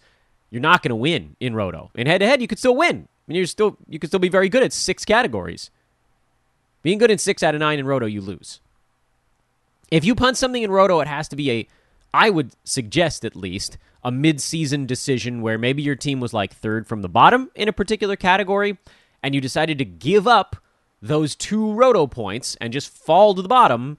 you're 0.51 0.63
not 0.63 0.83
going 0.83 0.91
to 0.91 0.97
win 0.97 1.37
in 1.41 1.55
Roto. 1.55 1.91
In 1.95 2.07
head 2.07 2.19
to 2.19 2.27
head, 2.27 2.41
you 2.41 2.49
could 2.49 2.59
still 2.59 2.77
win 2.77 3.09
I 3.29 3.31
mean, 3.31 3.37
you're 3.37 3.47
still 3.47 3.77
you 3.87 3.99
can 3.99 4.09
still 4.09 4.21
be 4.21 4.31
very 4.31 4.49
good 4.49 4.63
at 4.63 4.73
six 4.73 5.05
categories. 5.05 5.71
Being 6.83 6.97
good 6.97 7.11
in 7.11 7.19
six 7.19 7.43
out 7.43 7.55
of 7.55 7.61
nine 7.61 7.79
in 7.79 7.87
Roto, 7.87 8.07
you 8.07 8.23
lose. 8.23 8.61
If 9.91 10.05
you 10.05 10.15
punt 10.15 10.37
something 10.37 10.63
in 10.63 10.71
Roto, 10.71 11.01
it 11.01 11.09
has 11.09 11.29
to 11.29 11.37
be 11.37 11.51
a, 11.51 11.69
I 12.13 12.31
would 12.31 12.53
suggest 12.65 13.25
at 13.25 13.37
least, 13.37 13.79
a 14.05 14.11
mid-season 14.11 14.87
decision 14.87 15.43
where 15.43 15.59
maybe 15.59 15.83
your 15.83 15.97
team 15.97 16.21
was 16.21 16.33
like 16.33 16.55
third 16.55 16.87
from 16.87 17.03
the 17.03 17.09
bottom 17.09 17.51
in 17.55 17.69
a 17.69 17.73
particular 17.73 18.17
category, 18.17 18.79
and 19.23 19.35
you 19.35 19.41
decided 19.41 19.79
to 19.79 19.85
give 19.85 20.29
up 20.29 20.57
those 21.01 21.35
two 21.35 21.73
Roto 21.73 22.07
points 22.07 22.57
and 22.61 22.73
just 22.73 22.91
fall 22.91 23.35
to 23.35 23.43
the 23.43 23.49
bottom 23.49 23.99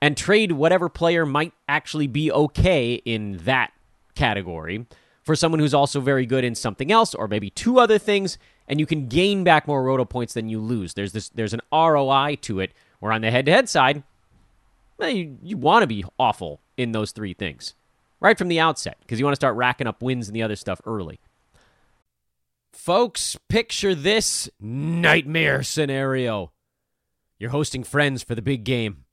and 0.00 0.16
trade 0.16 0.52
whatever 0.52 0.88
player 0.88 1.26
might 1.26 1.52
actually 1.68 2.06
be 2.06 2.30
okay 2.30 2.94
in 2.94 3.38
that 3.44 3.72
category 4.14 4.86
for 5.22 5.36
someone 5.36 5.60
who's 5.60 5.74
also 5.74 6.00
very 6.00 6.26
good 6.26 6.44
in 6.44 6.54
something 6.54 6.90
else 6.90 7.14
or 7.14 7.28
maybe 7.28 7.50
two 7.50 7.78
other 7.78 7.98
things 7.98 8.38
and 8.68 8.80
you 8.80 8.86
can 8.86 9.06
gain 9.06 9.44
back 9.44 9.66
more 9.66 9.82
roto 9.82 10.04
points 10.04 10.34
than 10.34 10.48
you 10.48 10.60
lose. 10.60 10.94
There's 10.94 11.12
this 11.12 11.28
there's 11.30 11.54
an 11.54 11.60
ROI 11.72 12.38
to 12.42 12.60
it 12.60 12.72
where 13.00 13.12
on 13.12 13.20
the 13.20 13.30
head-to-head 13.30 13.68
side, 13.68 14.02
you, 15.08 15.38
you 15.42 15.56
want 15.56 15.82
to 15.82 15.86
be 15.86 16.04
awful 16.18 16.60
in 16.76 16.92
those 16.92 17.12
three 17.12 17.34
things 17.34 17.74
right 18.20 18.38
from 18.38 18.48
the 18.48 18.60
outset 18.60 18.96
because 19.00 19.18
you 19.18 19.24
want 19.24 19.32
to 19.32 19.40
start 19.40 19.56
racking 19.56 19.86
up 19.86 20.02
wins 20.02 20.28
and 20.28 20.36
the 20.36 20.42
other 20.42 20.56
stuff 20.56 20.80
early. 20.86 21.20
Folks, 22.72 23.36
picture 23.48 23.94
this 23.94 24.48
nightmare 24.60 25.62
scenario. 25.62 26.52
You're 27.38 27.50
hosting 27.50 27.84
friends 27.84 28.22
for 28.22 28.34
the 28.34 28.42
big 28.42 28.64
game. 28.64 29.04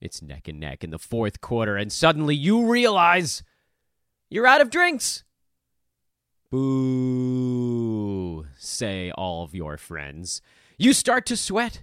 It's 0.00 0.22
neck 0.22 0.48
and 0.48 0.60
neck 0.60 0.84
in 0.84 0.90
the 0.90 0.98
fourth 0.98 1.40
quarter, 1.40 1.76
and 1.76 1.92
suddenly 1.92 2.34
you 2.34 2.70
realize 2.70 3.42
you're 4.28 4.46
out 4.46 4.60
of 4.60 4.70
drinks. 4.70 5.24
Boo, 6.50 8.46
say 8.56 9.10
all 9.12 9.44
of 9.44 9.54
your 9.54 9.76
friends. 9.78 10.42
You 10.76 10.92
start 10.92 11.24
to 11.26 11.36
sweat. 11.36 11.82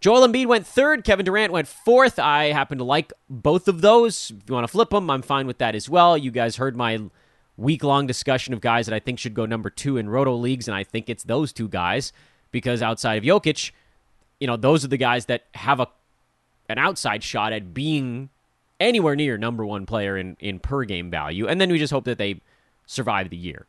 Joel 0.00 0.28
Embiid 0.28 0.46
went 0.46 0.66
third. 0.66 1.04
Kevin 1.04 1.24
Durant 1.24 1.52
went 1.52 1.68
fourth. 1.68 2.18
I 2.18 2.46
happen 2.46 2.78
to 2.78 2.84
like 2.84 3.12
both 3.28 3.66
of 3.66 3.80
those. 3.80 4.30
If 4.30 4.48
you 4.48 4.54
want 4.54 4.64
to 4.64 4.72
flip 4.72 4.90
them, 4.90 5.10
I'm 5.10 5.22
fine 5.22 5.46
with 5.46 5.58
that 5.58 5.74
as 5.74 5.88
well. 5.88 6.16
You 6.18 6.30
guys 6.30 6.56
heard 6.56 6.76
my 6.76 7.00
week 7.56 7.82
long 7.82 8.06
discussion 8.06 8.52
of 8.52 8.60
guys 8.60 8.86
that 8.86 8.94
I 8.94 9.00
think 9.00 9.18
should 9.18 9.34
go 9.34 9.46
number 9.46 9.70
two 9.70 9.96
in 9.96 10.08
roto 10.08 10.34
leagues, 10.34 10.68
and 10.68 10.74
I 10.74 10.84
think 10.84 11.08
it's 11.08 11.24
those 11.24 11.52
two 11.52 11.68
guys 11.68 12.12
because 12.50 12.82
outside 12.82 13.14
of 13.16 13.24
Jokic, 13.24 13.70
you 14.38 14.46
know, 14.46 14.56
those 14.56 14.84
are 14.84 14.88
the 14.88 14.96
guys 14.96 15.26
that 15.26 15.44
have 15.54 15.80
a 15.80 15.88
an 16.68 16.78
outside 16.78 17.22
shot 17.22 17.52
at 17.52 17.72
being 17.72 18.28
anywhere 18.80 19.16
near 19.16 19.38
number 19.38 19.64
one 19.64 19.86
player 19.86 20.16
in, 20.16 20.36
in 20.40 20.58
per 20.58 20.84
game 20.84 21.10
value. 21.10 21.46
And 21.46 21.60
then 21.60 21.70
we 21.70 21.78
just 21.78 21.92
hope 21.92 22.04
that 22.04 22.18
they 22.18 22.40
survive 22.86 23.30
the 23.30 23.36
year. 23.36 23.66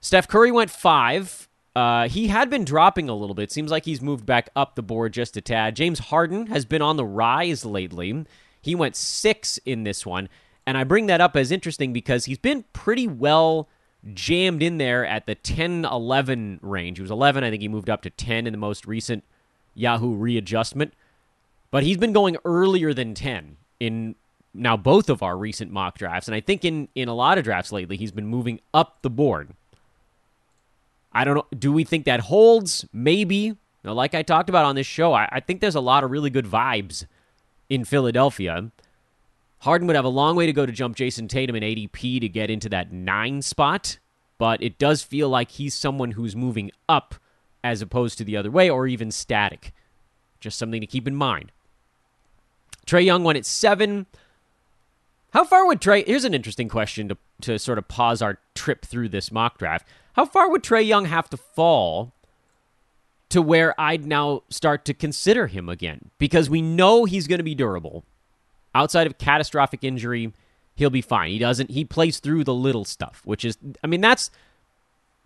Steph 0.00 0.28
Curry 0.28 0.52
went 0.52 0.70
five. 0.70 1.48
Uh, 1.74 2.08
he 2.08 2.28
had 2.28 2.50
been 2.50 2.64
dropping 2.64 3.08
a 3.08 3.14
little 3.14 3.34
bit. 3.34 3.50
Seems 3.50 3.70
like 3.70 3.84
he's 3.84 4.00
moved 4.00 4.24
back 4.24 4.50
up 4.54 4.74
the 4.74 4.82
board 4.82 5.12
just 5.12 5.36
a 5.36 5.40
tad. 5.40 5.74
James 5.74 5.98
Harden 5.98 6.46
has 6.46 6.64
been 6.64 6.82
on 6.82 6.96
the 6.96 7.04
rise 7.04 7.64
lately. 7.64 8.24
He 8.60 8.74
went 8.74 8.96
six 8.96 9.58
in 9.64 9.82
this 9.82 10.06
one. 10.06 10.28
And 10.66 10.78
I 10.78 10.84
bring 10.84 11.06
that 11.06 11.20
up 11.20 11.36
as 11.36 11.50
interesting 11.50 11.92
because 11.92 12.24
he's 12.24 12.38
been 12.38 12.64
pretty 12.72 13.06
well 13.06 13.68
jammed 14.12 14.62
in 14.62 14.78
there 14.78 15.04
at 15.04 15.26
the 15.26 15.34
10 15.34 15.84
11 15.84 16.60
range. 16.62 16.98
He 16.98 17.02
was 17.02 17.10
11. 17.10 17.42
I 17.42 17.50
think 17.50 17.62
he 17.62 17.68
moved 17.68 17.90
up 17.90 18.02
to 18.02 18.10
10 18.10 18.46
in 18.46 18.52
the 18.52 18.58
most 18.58 18.86
recent 18.86 19.24
Yahoo 19.74 20.14
readjustment. 20.14 20.94
But 21.70 21.82
he's 21.82 21.96
been 21.96 22.12
going 22.12 22.36
earlier 22.44 22.94
than 22.94 23.14
10 23.14 23.56
in 23.80 24.14
now 24.54 24.76
both 24.76 25.10
of 25.10 25.22
our 25.22 25.36
recent 25.36 25.72
mock 25.72 25.98
drafts. 25.98 26.28
And 26.28 26.34
I 26.34 26.40
think 26.40 26.64
in, 26.64 26.88
in 26.94 27.08
a 27.08 27.14
lot 27.14 27.38
of 27.38 27.44
drafts 27.44 27.72
lately, 27.72 27.96
he's 27.96 28.12
been 28.12 28.28
moving 28.28 28.60
up 28.72 29.02
the 29.02 29.10
board. 29.10 29.50
I 31.14 31.24
don't 31.24 31.34
know. 31.34 31.46
Do 31.56 31.72
we 31.72 31.84
think 31.84 32.04
that 32.06 32.20
holds? 32.20 32.84
Maybe. 32.92 33.56
Now, 33.84 33.92
like 33.92 34.14
I 34.14 34.22
talked 34.22 34.48
about 34.48 34.64
on 34.64 34.74
this 34.74 34.86
show, 34.86 35.12
I, 35.12 35.28
I 35.30 35.40
think 35.40 35.60
there's 35.60 35.74
a 35.74 35.80
lot 35.80 36.04
of 36.04 36.10
really 36.10 36.30
good 36.30 36.46
vibes 36.46 37.06
in 37.68 37.84
Philadelphia. 37.84 38.70
Harden 39.60 39.86
would 39.86 39.96
have 39.96 40.04
a 40.04 40.10
long 40.10 40.36
way 40.36 40.46
to 40.46 40.52
go 40.52 40.66
to 40.66 40.72
jump 40.72 40.96
Jayson 40.96 41.28
Tatum 41.28 41.56
in 41.56 41.62
ADP 41.62 42.20
to 42.20 42.28
get 42.28 42.50
into 42.50 42.68
that 42.70 42.92
nine 42.92 43.40
spot, 43.42 43.98
but 44.38 44.62
it 44.62 44.78
does 44.78 45.02
feel 45.02 45.28
like 45.28 45.52
he's 45.52 45.74
someone 45.74 46.12
who's 46.12 46.36
moving 46.36 46.70
up 46.88 47.14
as 47.62 47.80
opposed 47.80 48.18
to 48.18 48.24
the 48.24 48.36
other 48.36 48.50
way 48.50 48.68
or 48.68 48.86
even 48.86 49.10
static. 49.10 49.72
Just 50.40 50.58
something 50.58 50.80
to 50.80 50.86
keep 50.86 51.08
in 51.08 51.14
mind. 51.14 51.50
Trae 52.86 53.04
Young 53.04 53.24
went 53.24 53.38
at 53.38 53.46
seven. 53.46 54.06
How 55.32 55.44
far 55.44 55.66
would 55.66 55.80
Trae? 55.80 56.06
Here's 56.06 56.26
an 56.26 56.34
interesting 56.34 56.68
question 56.68 57.08
to, 57.08 57.16
to 57.40 57.58
sort 57.58 57.78
of 57.78 57.88
pause 57.88 58.20
our 58.20 58.38
trip 58.54 58.84
through 58.84 59.08
this 59.08 59.32
mock 59.32 59.58
draft. 59.58 59.88
How 60.14 60.24
far 60.24 60.50
would 60.50 60.62
Trae 60.62 60.86
Young 60.86 61.06
have 61.06 61.28
to 61.30 61.36
fall 61.36 62.12
to 63.28 63.42
where 63.42 63.78
I'd 63.80 64.06
now 64.06 64.42
start 64.48 64.84
to 64.86 64.94
consider 64.94 65.48
him 65.48 65.68
again? 65.68 66.10
Because 66.18 66.48
we 66.48 66.62
know 66.62 67.04
he's 67.04 67.26
going 67.26 67.38
to 67.38 67.44
be 67.44 67.54
durable. 67.54 68.04
Outside 68.74 69.06
of 69.06 69.18
catastrophic 69.18 69.84
injury, 69.84 70.32
he'll 70.76 70.90
be 70.90 71.00
fine. 71.00 71.30
He 71.30 71.38
doesn't, 71.38 71.70
he 71.70 71.84
plays 71.84 72.20
through 72.20 72.44
the 72.44 72.54
little 72.54 72.84
stuff, 72.84 73.22
which 73.24 73.44
is, 73.44 73.58
I 73.82 73.86
mean, 73.86 74.00
that's 74.00 74.30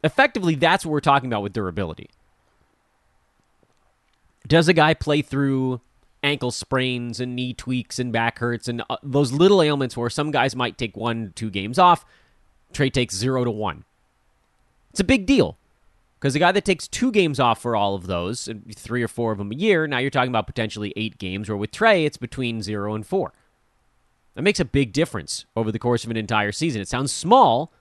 effectively 0.02 0.54
that's 0.54 0.86
what 0.86 0.92
we're 0.92 1.00
talking 1.00 1.28
about 1.28 1.42
with 1.42 1.52
durability. 1.52 2.08
Does 4.46 4.68
a 4.68 4.72
guy 4.72 4.94
play 4.94 5.20
through 5.20 5.80
ankle 6.22 6.50
sprains 6.50 7.20
and 7.20 7.36
knee 7.36 7.52
tweaks 7.52 7.98
and 7.98 8.12
back 8.12 8.38
hurts 8.38 8.68
and 8.68 8.82
uh, 8.88 8.96
those 9.02 9.32
little 9.32 9.62
ailments 9.62 9.96
where 9.96 10.08
some 10.08 10.30
guys 10.30 10.56
might 10.56 10.78
take 10.78 10.96
one, 10.96 11.32
two 11.36 11.50
games 11.50 11.78
off? 11.78 12.06
Trae 12.72 12.92
takes 12.92 13.14
zero 13.14 13.44
to 13.44 13.50
one. 13.50 13.84
It's 14.90 15.00
a 15.00 15.04
big 15.04 15.26
deal 15.26 15.58
because 16.18 16.32
the 16.32 16.40
guy 16.40 16.52
that 16.52 16.64
takes 16.64 16.88
two 16.88 17.12
games 17.12 17.38
off 17.38 17.60
for 17.60 17.76
all 17.76 17.94
of 17.94 18.06
those, 18.06 18.48
three 18.74 19.02
or 19.02 19.08
four 19.08 19.32
of 19.32 19.38
them 19.38 19.52
a 19.52 19.54
year, 19.54 19.86
now 19.86 19.98
you're 19.98 20.10
talking 20.10 20.30
about 20.30 20.46
potentially 20.46 20.92
eight 20.96 21.18
games, 21.18 21.48
where 21.48 21.56
with 21.56 21.70
Trae, 21.70 22.04
it's 22.04 22.16
between 22.16 22.62
zero 22.62 22.94
and 22.94 23.06
four. 23.06 23.32
That 24.34 24.42
makes 24.42 24.60
a 24.60 24.64
big 24.64 24.92
difference 24.92 25.46
over 25.56 25.70
the 25.70 25.78
course 25.78 26.04
of 26.04 26.10
an 26.10 26.16
entire 26.16 26.52
season. 26.52 26.80
It 26.80 26.88
sounds 26.88 27.12
small, 27.12 27.72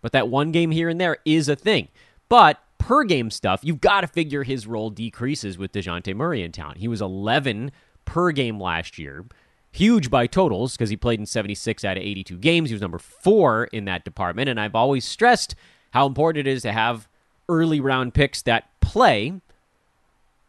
but 0.00 0.12
that 0.12 0.28
one 0.28 0.52
game 0.52 0.70
here 0.70 0.88
and 0.88 1.00
there 1.00 1.18
is 1.24 1.48
a 1.48 1.56
thing. 1.56 1.88
But 2.28 2.58
per 2.78 3.04
game 3.04 3.30
stuff, 3.30 3.60
you've 3.62 3.80
got 3.80 4.00
to 4.02 4.06
figure 4.06 4.42
his 4.42 4.66
role 4.66 4.90
decreases 4.90 5.56
with 5.56 5.72
Dejounte 5.72 6.14
Murray 6.16 6.42
in 6.42 6.52
town. 6.52 6.74
He 6.76 6.88
was 6.88 7.00
11 7.00 7.72
per 8.04 8.32
game 8.32 8.60
last 8.60 8.98
year. 8.98 9.24
Huge 9.70 10.10
by 10.10 10.26
totals 10.26 10.72
because 10.72 10.90
he 10.90 10.96
played 10.96 11.20
in 11.20 11.26
76 11.26 11.84
out 11.84 11.96
of 11.96 12.02
82 12.02 12.36
games. 12.38 12.68
He 12.68 12.74
was 12.74 12.82
number 12.82 12.98
four 12.98 13.64
in 13.64 13.86
that 13.86 14.04
department. 14.04 14.50
And 14.50 14.60
I've 14.60 14.74
always 14.74 15.04
stressed 15.04 15.54
how 15.92 16.06
important 16.06 16.46
it 16.46 16.50
is 16.50 16.62
to 16.62 16.72
have 16.72 17.08
early 17.48 17.80
round 17.80 18.14
picks 18.14 18.42
that 18.42 18.68
play. 18.80 19.40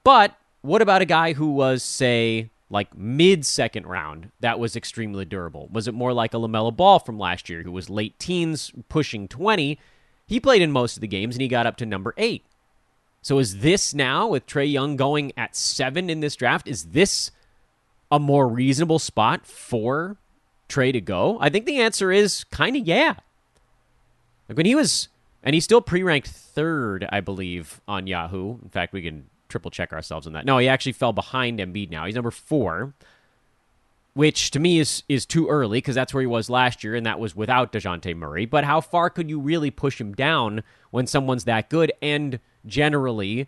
But 0.03 0.35
what 0.61 0.81
about 0.81 1.01
a 1.01 1.05
guy 1.05 1.33
who 1.33 1.51
was, 1.51 1.83
say, 1.83 2.49
like 2.69 2.97
mid 2.97 3.45
second 3.45 3.85
round 3.85 4.31
that 4.39 4.59
was 4.59 4.75
extremely 4.75 5.25
durable? 5.25 5.69
Was 5.71 5.87
it 5.87 5.93
more 5.93 6.13
like 6.13 6.33
a 6.33 6.37
LaMelo 6.37 6.75
Ball 6.75 6.99
from 6.99 7.19
last 7.19 7.49
year 7.49 7.63
who 7.63 7.71
was 7.71 7.89
late 7.89 8.17
teens, 8.19 8.71
pushing 8.89 9.27
20? 9.27 9.77
He 10.25 10.39
played 10.39 10.61
in 10.61 10.71
most 10.71 10.97
of 10.97 11.01
the 11.01 11.07
games 11.07 11.35
and 11.35 11.41
he 11.41 11.47
got 11.47 11.67
up 11.67 11.77
to 11.77 11.85
number 11.85 12.13
eight. 12.17 12.43
So 13.21 13.39
is 13.39 13.59
this 13.59 13.93
now, 13.93 14.27
with 14.27 14.45
Trae 14.47 14.69
Young 14.69 14.97
going 14.97 15.31
at 15.37 15.55
seven 15.55 16.09
in 16.09 16.19
this 16.19 16.35
draft, 16.35 16.67
is 16.67 16.85
this 16.85 17.31
a 18.11 18.19
more 18.19 18.47
reasonable 18.47 18.99
spot 18.99 19.45
for 19.45 20.17
Trae 20.67 20.91
to 20.91 20.99
go? 20.99 21.37
I 21.39 21.49
think 21.49 21.65
the 21.65 21.79
answer 21.79 22.11
is 22.11 22.43
kind 22.45 22.75
of 22.75 22.85
yeah. 22.85 23.15
Like 24.49 24.57
when 24.57 24.65
he 24.65 24.75
was 24.75 25.07
and 25.43 25.53
he's 25.53 25.63
still 25.63 25.81
pre-ranked 25.81 26.27
third, 26.27 27.05
I 27.09 27.19
believe, 27.19 27.81
on 27.87 28.07
Yahoo. 28.07 28.57
In 28.61 28.69
fact, 28.69 28.93
we 28.93 29.01
can 29.01 29.25
triple 29.49 29.71
check 29.71 29.93
ourselves 29.93 30.25
on 30.25 30.33
that. 30.33 30.45
No, 30.45 30.57
he 30.57 30.67
actually 30.67 30.93
fell 30.93 31.13
behind 31.13 31.59
Embiid 31.59 31.91
now. 31.91 32.05
He's 32.05 32.15
number 32.15 32.31
four, 32.31 32.93
which 34.13 34.51
to 34.51 34.59
me 34.59 34.79
is 34.79 35.03
is 35.09 35.25
too 35.25 35.47
early 35.47 35.77
because 35.77 35.95
that's 35.95 36.13
where 36.13 36.21
he 36.21 36.27
was 36.27 36.49
last 36.49 36.83
year, 36.83 36.95
and 36.95 37.05
that 37.05 37.19
was 37.19 37.35
without 37.35 37.71
Dejounte 37.71 38.15
Murray. 38.15 38.45
But 38.45 38.63
how 38.63 38.81
far 38.81 39.09
could 39.09 39.29
you 39.29 39.39
really 39.39 39.69
push 39.69 39.99
him 39.99 40.13
down 40.13 40.63
when 40.91 41.07
someone's 41.07 41.43
that 41.43 41.69
good 41.69 41.91
and 42.01 42.39
generally 42.65 43.47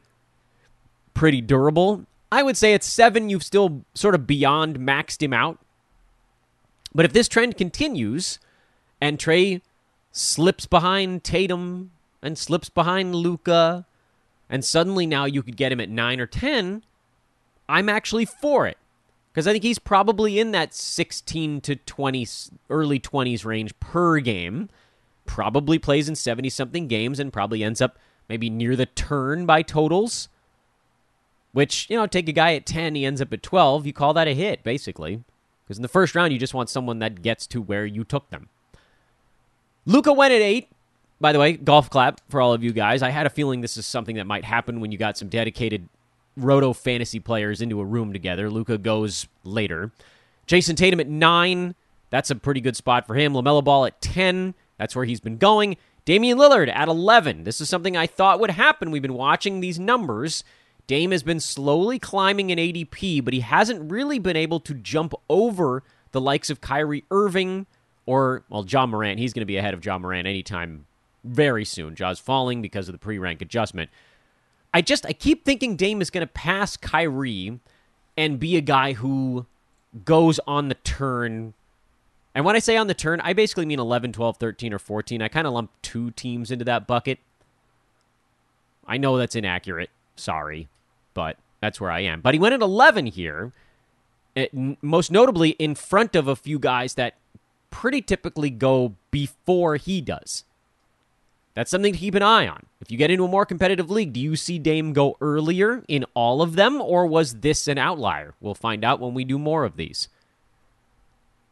pretty 1.14 1.42
durable? 1.42 2.06
I 2.32 2.44
would 2.44 2.58
say 2.58 2.74
at 2.74 2.84
seven, 2.84 3.30
you've 3.30 3.44
still 3.44 3.86
sort 3.94 4.16
of 4.16 4.28
beyond 4.28 4.80
maxed 4.80 5.24
him 5.24 5.34
out. 5.34 5.60
But 6.94 7.06
if 7.06 7.14
this 7.14 7.28
trend 7.28 7.58
continues 7.58 8.40
and 9.00 9.18
Trae 9.18 9.62
slips 10.18 10.66
behind 10.66 11.26
Tatum 11.26 11.92
and 12.22 12.38
slips 12.38 12.70
behind 12.70 13.14
Luka, 13.14 13.86
and 14.50 14.64
suddenly 14.64 15.06
now 15.06 15.26
you 15.26 15.44
could 15.44 15.58
get 15.58 15.72
him 15.72 15.82
at 15.82 15.90
nine 15.90 16.20
or 16.22 16.26
ten, 16.26 16.84
I'm 17.68 17.90
actually 17.90 18.26
for 18.26 18.66
it. 18.66 18.78
because 19.36 19.48
I 19.48 19.52
think 19.52 19.66
he's 19.66 19.80
probably 19.80 20.40
in 20.40 20.52
that 20.52 20.74
16 20.74 21.60
to 21.62 21.76
20, 21.76 22.28
early 22.70 23.00
20s 23.02 23.44
range 23.44 23.78
per 23.82 24.20
game. 24.20 24.70
Probably 25.26 25.78
plays 25.78 26.08
in 26.08 26.16
70 26.16 26.50
something 26.50 26.88
games 26.88 27.20
and 27.20 27.34
probably 27.34 27.62
ends 27.62 27.82
up 27.82 27.98
maybe 28.30 28.50
near 28.50 28.78
the 28.78 28.86
turn 28.86 29.46
by 29.46 29.62
totals. 29.62 30.30
Which, 31.52 31.90
you 31.90 31.98
know, 31.98 32.08
take 32.08 32.30
a 32.30 32.34
guy 32.34 32.54
at 32.54 32.66
10, 32.66 32.96
he 32.96 33.06
ends 33.06 33.22
up 33.22 33.34
at 33.34 33.44
12. 33.44 33.86
You 33.86 33.92
call 33.92 34.14
that 34.14 34.28
a 34.30 34.34
hit, 34.34 34.64
basically. 34.64 35.24
Because 35.66 35.78
in 35.78 35.82
the 35.82 35.90
first 35.90 36.16
round, 36.16 36.32
you 36.32 36.40
just 36.40 36.54
want 36.54 36.70
someone 36.70 37.00
that 37.00 37.22
gets 37.22 37.46
to 37.48 37.62
where 37.62 37.86
you 37.86 38.06
took 38.06 38.30
them. 38.30 38.48
Luka 39.86 40.12
went 40.14 40.34
at 40.34 40.42
8. 40.42 40.70
By 41.22 41.32
the 41.32 41.40
way, 41.40 41.54
golf 41.54 41.90
clap 41.90 42.22
for 42.30 42.42
all 42.42 42.54
of 42.54 42.64
you 42.64 42.74
guys. 42.74 43.02
I 43.02 43.10
had 43.10 43.26
a 43.26 43.30
feeling 43.30 43.62
this 43.62 43.78
is 43.78 43.86
something 43.86 44.18
that 44.18 44.28
might 44.28 44.44
happen 44.44 44.82
when 44.82 44.92
you 44.92 44.98
got 44.98 45.18
some 45.18 45.30
dedicated 45.30 45.88
roto 46.36 46.74
fantasy 46.74 47.20
players 47.20 47.62
into 47.62 47.80
a 47.80 47.86
room 47.86 48.12
together. 48.12 48.50
Luka 48.50 48.78
goes 48.78 49.28
later. 49.44 49.92
Jayson 50.48 50.76
Tatum 50.76 51.00
at 51.00 51.08
9. 51.08 51.76
That's 52.10 52.32
a 52.32 52.36
pretty 52.36 52.62
good 52.62 52.76
spot 52.76 53.08
for 53.08 53.16
him. 53.16 53.34
LaMelo 53.34 53.64
Ball 53.64 53.86
at 53.86 54.02
10. 54.02 54.54
That's 54.78 54.96
where 54.96 55.06
he's 55.06 55.22
been 55.22 55.38
going. 55.38 55.78
Damian 56.04 56.38
Lillard 56.38 56.70
at 56.74 56.88
11. 56.88 57.46
This 57.46 57.62
is 57.62 57.70
something 57.70 57.96
I 57.96 58.08
thought 58.08 58.40
would 58.40 58.52
happen. 58.52 58.92
We've 58.92 59.02
been 59.02 59.14
watching 59.14 59.60
these 59.60 59.80
numbers 59.80 60.44
Dame 60.88 61.12
has 61.12 61.24
been 61.24 61.40
slowly 61.40 61.98
climbing 61.98 62.52
in 62.52 62.60
ADP, 62.60 63.24
but 63.24 63.34
he 63.34 63.40
hasn't 63.40 63.92
really 63.92 64.20
been 64.20 64.36
able 64.36 64.60
to 64.62 64.74
jump 64.74 65.14
over 65.30 65.84
the 66.12 66.22
likes 66.22 66.50
of 66.50 66.62
Kyrie 66.62 67.04
Irving 67.10 67.66
or, 68.06 68.44
well, 68.50 68.66
Ja 68.68 68.86
Morant. 68.86 69.20
He's 69.20 69.34
going 69.34 69.42
to 69.42 69.46
be 69.46 69.58
ahead 69.58 69.74
of 69.74 69.84
Ja 69.86 69.98
Morant 69.98 70.28
anytime 70.28 70.86
very 71.24 71.66
soon. 71.66 71.96
Ja's 71.96 72.20
falling 72.20 72.62
because 72.62 72.88
of 72.88 72.94
the 72.94 73.00
pre 73.00 73.18
rank 73.18 73.42
adjustment. 73.42 73.90
I 74.74 74.82
just, 74.82 75.06
I 75.06 75.14
keep 75.14 75.46
thinking 75.46 75.76
Dame 75.76 76.02
is 76.02 76.10
going 76.10 76.26
to 76.26 76.32
pass 76.32 76.76
Kyrie 76.76 77.60
and 78.18 78.40
be 78.40 78.58
a 78.58 78.62
guy 78.62 78.94
who 78.94 79.46
goes 80.04 80.40
on 80.48 80.68
the 80.68 80.76
turn. 80.76 81.54
And 82.34 82.44
when 82.44 82.56
I 82.56 82.60
say 82.60 82.76
on 82.76 82.88
the 82.88 82.94
turn, 82.94 83.22
I 83.22 83.34
basically 83.34 83.66
mean 83.66 83.80
11, 83.80 84.12
12, 84.12 84.38
13, 84.38 84.74
or 84.74 84.80
14. 84.80 85.22
I 85.22 85.30
kind 85.30 85.48
of 85.48 85.54
lump 85.54 85.72
two 85.82 86.12
teams 86.12 86.52
into 86.52 86.66
that 86.66 86.86
bucket. 86.88 87.20
I 88.86 88.98
know 88.98 89.18
that's 89.18 89.36
inaccurate. 89.36 89.90
Sorry 90.18 90.68
but 91.16 91.38
that's 91.62 91.82
where 91.82 91.90
I 91.90 92.02
am. 92.02 92.22
But 92.22 92.36
he 92.36 92.40
went 92.40 92.54
at 92.54 92.62
11 92.62 93.08
here, 93.08 93.52
eh, 94.36 94.48
it, 94.54 94.84
most 94.84 95.10
notably 95.12 95.52
in 95.52 95.74
front 95.74 96.16
of 96.16 96.28
a 96.28 96.36
few 96.36 96.60
guys 96.60 96.94
that 96.94 97.16
pretty 97.76 98.02
typically 98.02 98.50
go 98.50 98.96
before 99.12 99.76
he 99.76 100.00
does. 100.00 100.46
That's 101.56 101.70
something 101.70 101.92
to 101.92 102.00
keep 102.00 102.16
an 102.16 102.24
eye 102.24 102.48
on. 102.48 102.68
If 102.80 102.90
you 102.90 102.98
get 102.98 103.12
into 103.12 103.26
a 103.26 103.28
more 103.28 103.46
competitive 103.46 103.92
league, 103.92 104.14
do 104.14 104.22
you 104.22 104.38
see 104.38 104.58
Dame 104.60 104.94
go 104.94 105.18
earlier 105.20 105.84
in 105.90 106.06
all 106.14 106.42
of 106.42 106.56
them, 106.56 106.82
or 106.82 107.06
was 107.06 107.42
this 107.42 107.68
an 107.68 107.78
outlier? 107.78 108.34
We'll 108.40 108.56
find 108.56 108.86
out 108.86 109.02
when 109.02 109.14
we 109.14 109.26
do 109.26 109.38
more 109.38 109.66
of 109.66 109.76
these. 109.76 110.08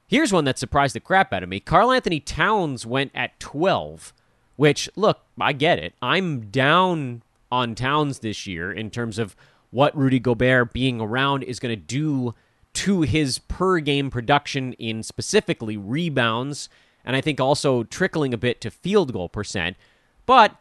Here's 0.08 0.32
one 0.32 0.46
that 0.46 0.58
surprised 0.58 0.96
the 0.96 1.02
crap 1.02 1.34
out 1.34 1.44
of 1.44 1.50
me. 1.50 1.60
Karl-Anthony 1.60 2.22
Towns 2.22 2.86
went 2.86 3.12
at 3.14 3.38
12, 3.42 4.14
which, 4.56 4.90
look, 4.96 5.20
I 5.38 5.52
get 5.52 5.78
it. 5.78 5.94
I'm 6.02 6.50
down 6.52 7.22
on 7.52 7.76
Towns 7.76 8.20
this 8.20 8.48
year 8.48 8.72
in 8.72 8.90
terms 8.90 9.20
of 9.20 9.36
what 9.72 9.98
Rudy 9.98 10.20
Gobert 10.20 10.72
being 10.72 11.02
around 11.02 11.44
is 11.44 11.60
going 11.60 11.78
to 11.78 11.82
do 11.82 12.34
to 12.74 13.02
his 13.02 13.40
per 13.40 13.80
game 13.80 14.10
production 14.10 14.74
in 14.74 15.04
specifically 15.04 15.78
rebounds, 15.78 16.70
and 17.06 17.16
I 17.16 17.22
think 17.22 17.40
also 17.40 17.84
trickling 17.84 18.34
a 18.34 18.38
bit 18.38 18.62
to 18.62 18.72
field 18.72 19.14
goal 19.14 19.30
percent. 19.30 19.78
But 20.26 20.56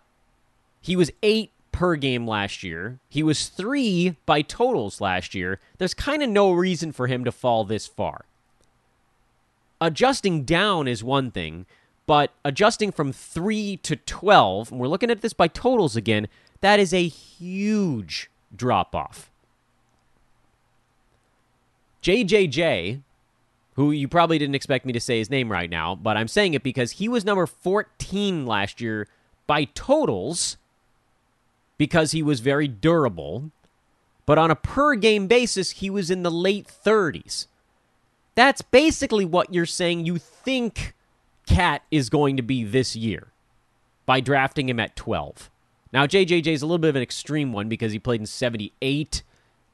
he 0.81 0.97
was 0.97 1.11
eight 1.23 1.51
per 1.73 1.97
game 1.97 2.27
last 2.27 2.63
year. 2.63 2.99
He 3.09 3.23
was 3.23 3.49
three 3.49 4.17
by 4.27 4.43
totals 4.43 5.01
last 5.01 5.35
year. 5.35 5.59
There's 5.79 5.95
kind 5.95 6.23
of 6.23 6.29
no 6.29 6.53
reason 6.53 6.93
for 6.93 7.07
him 7.07 7.25
to 7.25 7.33
fall 7.33 7.65
this 7.65 7.87
far. 7.87 8.25
Adjusting 9.81 10.45
down 10.45 10.87
is 10.87 11.03
one 11.03 11.33
thing, 11.33 11.67
but 12.07 12.31
adjusting 12.45 12.93
from 12.93 13.13
3 13.13 13.79
to 13.79 13.97
12, 13.97 14.71
and 14.71 14.81
we're 14.81 14.87
looking 14.87 15.11
at 15.11 15.23
this 15.23 15.33
by 15.33 15.49
totals 15.49 15.97
again, 15.97 16.29
that 16.61 16.79
is 16.79 16.95
a 16.95 17.09
huge 17.09 18.31
drop 18.55 18.95
off. 18.95 19.32
JJJ, 22.03 23.01
who 23.75 23.91
you 23.91 24.09
probably 24.09 24.39
didn't 24.39 24.55
expect 24.55 24.85
me 24.85 24.93
to 24.93 25.01
say 25.01 25.19
his 25.19 25.31
name 25.31 25.51
right 25.51 25.71
now, 25.71 25.95
but 25.95 26.17
I'm 26.17 26.29
saying 26.29 26.55
it 26.55 26.63
because 26.63 26.93
he 26.93 27.09
was 27.09 27.25
number 27.25 27.47
14 27.47 28.45
last 28.45 28.81
year 28.81 29.09
by 29.47 29.65
totals 29.65 30.57
because 31.79 32.13
he 32.13 32.23
was 32.23 32.41
very 32.41 32.69
durable. 32.69 33.51
But 34.27 34.39
on 34.39 34.51
a 34.51 34.57
per 34.57 34.95
game 34.95 35.27
basis, 35.27 35.73
he 35.73 35.91
was 35.91 36.11
in 36.11 36.23
the 36.23 36.31
late 36.31 36.67
30s. 36.67 37.47
That's 38.35 38.63
basically 38.63 39.25
what 39.25 39.53
you're 39.53 39.67
saying 39.67 40.07
you 40.07 40.19
think 40.19 40.95
Cat 41.47 41.83
is 41.91 42.09
going 42.09 42.37
to 42.37 42.43
be 42.43 42.65
this 42.65 42.97
year 42.97 43.29
by 44.07 44.21
drafting 44.21 44.69
him 44.69 44.81
at 44.81 44.97
12. 44.97 45.51
Now, 45.93 46.07
JJJ 46.07 46.47
is 46.47 46.63
a 46.63 46.67
little 46.67 46.79
bit 46.79 46.89
of 46.89 46.97
an 46.97 47.03
extreme 47.03 47.53
one 47.53 47.69
because 47.69 47.93
he 47.93 47.99
played 47.99 48.21
in 48.21 48.27
78 48.27 49.23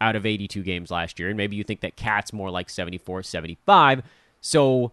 out 0.00 0.16
of 0.16 0.26
82 0.26 0.62
games 0.62 0.90
last 0.90 1.18
year, 1.18 1.28
and 1.28 1.36
maybe 1.36 1.56
you 1.56 1.64
think 1.64 1.80
that 1.80 1.96
Cat's 1.96 2.32
more 2.32 2.50
like 2.50 2.70
74, 2.70 3.22
75. 3.22 4.02
So, 4.40 4.92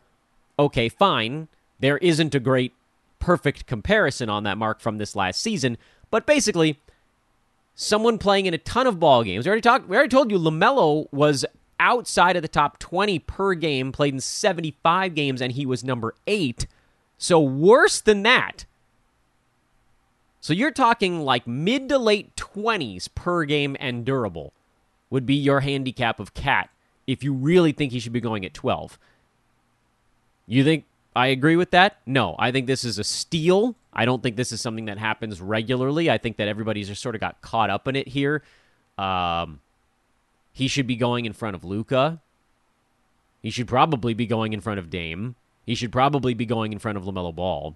okay, 0.57 0.89
fine. 0.89 1.47
There 1.79 1.97
isn't 1.97 2.35
a 2.35 2.39
great 2.39 2.73
perfect 3.19 3.65
comparison 3.65 4.29
on 4.29 4.43
that 4.43 4.57
mark 4.57 4.79
from 4.79 4.97
this 4.97 5.15
last 5.15 5.39
season, 5.39 5.77
but 6.11 6.25
basically, 6.25 6.79
someone 7.75 8.17
playing 8.17 8.45
in 8.45 8.53
a 8.53 8.59
ton 8.59 8.87
of 8.87 8.99
ball 8.99 9.23
games. 9.23 9.45
We 9.45 9.49
already 9.49 9.61
talked. 9.61 9.87
We 9.87 9.95
already 9.95 10.09
told 10.09 10.31
you 10.31 10.39
LaMelo 10.39 11.07
was 11.11 11.45
outside 11.79 12.35
of 12.35 12.41
the 12.41 12.47
top 12.47 12.79
20 12.79 13.19
per 13.19 13.53
game, 13.53 13.91
played 13.91 14.13
in 14.13 14.19
75 14.19 15.13
games, 15.13 15.41
and 15.41 15.51
he 15.51 15.65
was 15.65 15.83
number 15.83 16.15
eight. 16.25 16.67
So 17.17 17.39
worse 17.39 17.99
than 17.99 18.23
that 18.23 18.65
so 20.45 20.53
you're 20.53 20.69
talking 20.69 21.21
like 21.21 21.47
mid 21.47 21.89
to 21.89 21.97
late 21.97 22.35
20s 22.35 23.09
per 23.15 23.45
game 23.45 23.75
and 23.79 24.05
durable 24.05 24.53
would 25.09 25.25
be 25.25 25.35
your 25.35 25.61
handicap 25.61 26.19
of 26.19 26.33
Cat 26.33 26.69
if 27.07 27.23
you 27.23 27.33
really 27.33 27.71
think 27.71 27.91
he 27.91 27.99
should 27.99 28.13
be 28.13 28.21
going 28.21 28.45
at 28.45 28.53
12. 28.53 28.97
You 30.47 30.63
think 30.63 30.85
I 31.15 31.27
agree 31.27 31.55
with 31.55 31.71
that? 31.71 31.97
No, 32.05 32.35
I 32.37 32.51
think 32.51 32.67
this 32.67 32.83
is 32.83 32.99
a 32.99 33.03
steal. 33.03 33.75
I 33.93 34.05
don't 34.05 34.21
think 34.21 34.35
this 34.35 34.51
is 34.51 34.61
something 34.61 34.85
that 34.85 34.97
happens 34.97 35.41
regularly. 35.41 36.09
I 36.09 36.17
think 36.17 36.37
that 36.37 36.47
everybody's 36.47 36.87
just 36.87 37.01
sort 37.01 37.15
of 37.15 37.21
got 37.21 37.41
caught 37.41 37.69
up 37.69 37.87
in 37.87 37.95
it 37.95 38.07
here. 38.07 38.43
Um, 38.97 39.61
he 40.51 40.67
should 40.67 40.87
be 40.87 40.95
going 40.95 41.25
in 41.25 41.33
front 41.33 41.55
of 41.55 41.63
Luka. 41.63 42.21
He 43.41 43.49
should 43.49 43.67
probably 43.67 44.13
be 44.13 44.25
going 44.25 44.53
in 44.53 44.61
front 44.61 44.79
of 44.79 44.89
Dame. 44.89 45.35
He 45.65 45.75
should 45.75 45.91
probably 45.91 46.33
be 46.33 46.45
going 46.45 46.73
in 46.73 46.79
front 46.79 46.97
of 46.97 47.03
LaMelo 47.03 47.33
Ball 47.33 47.75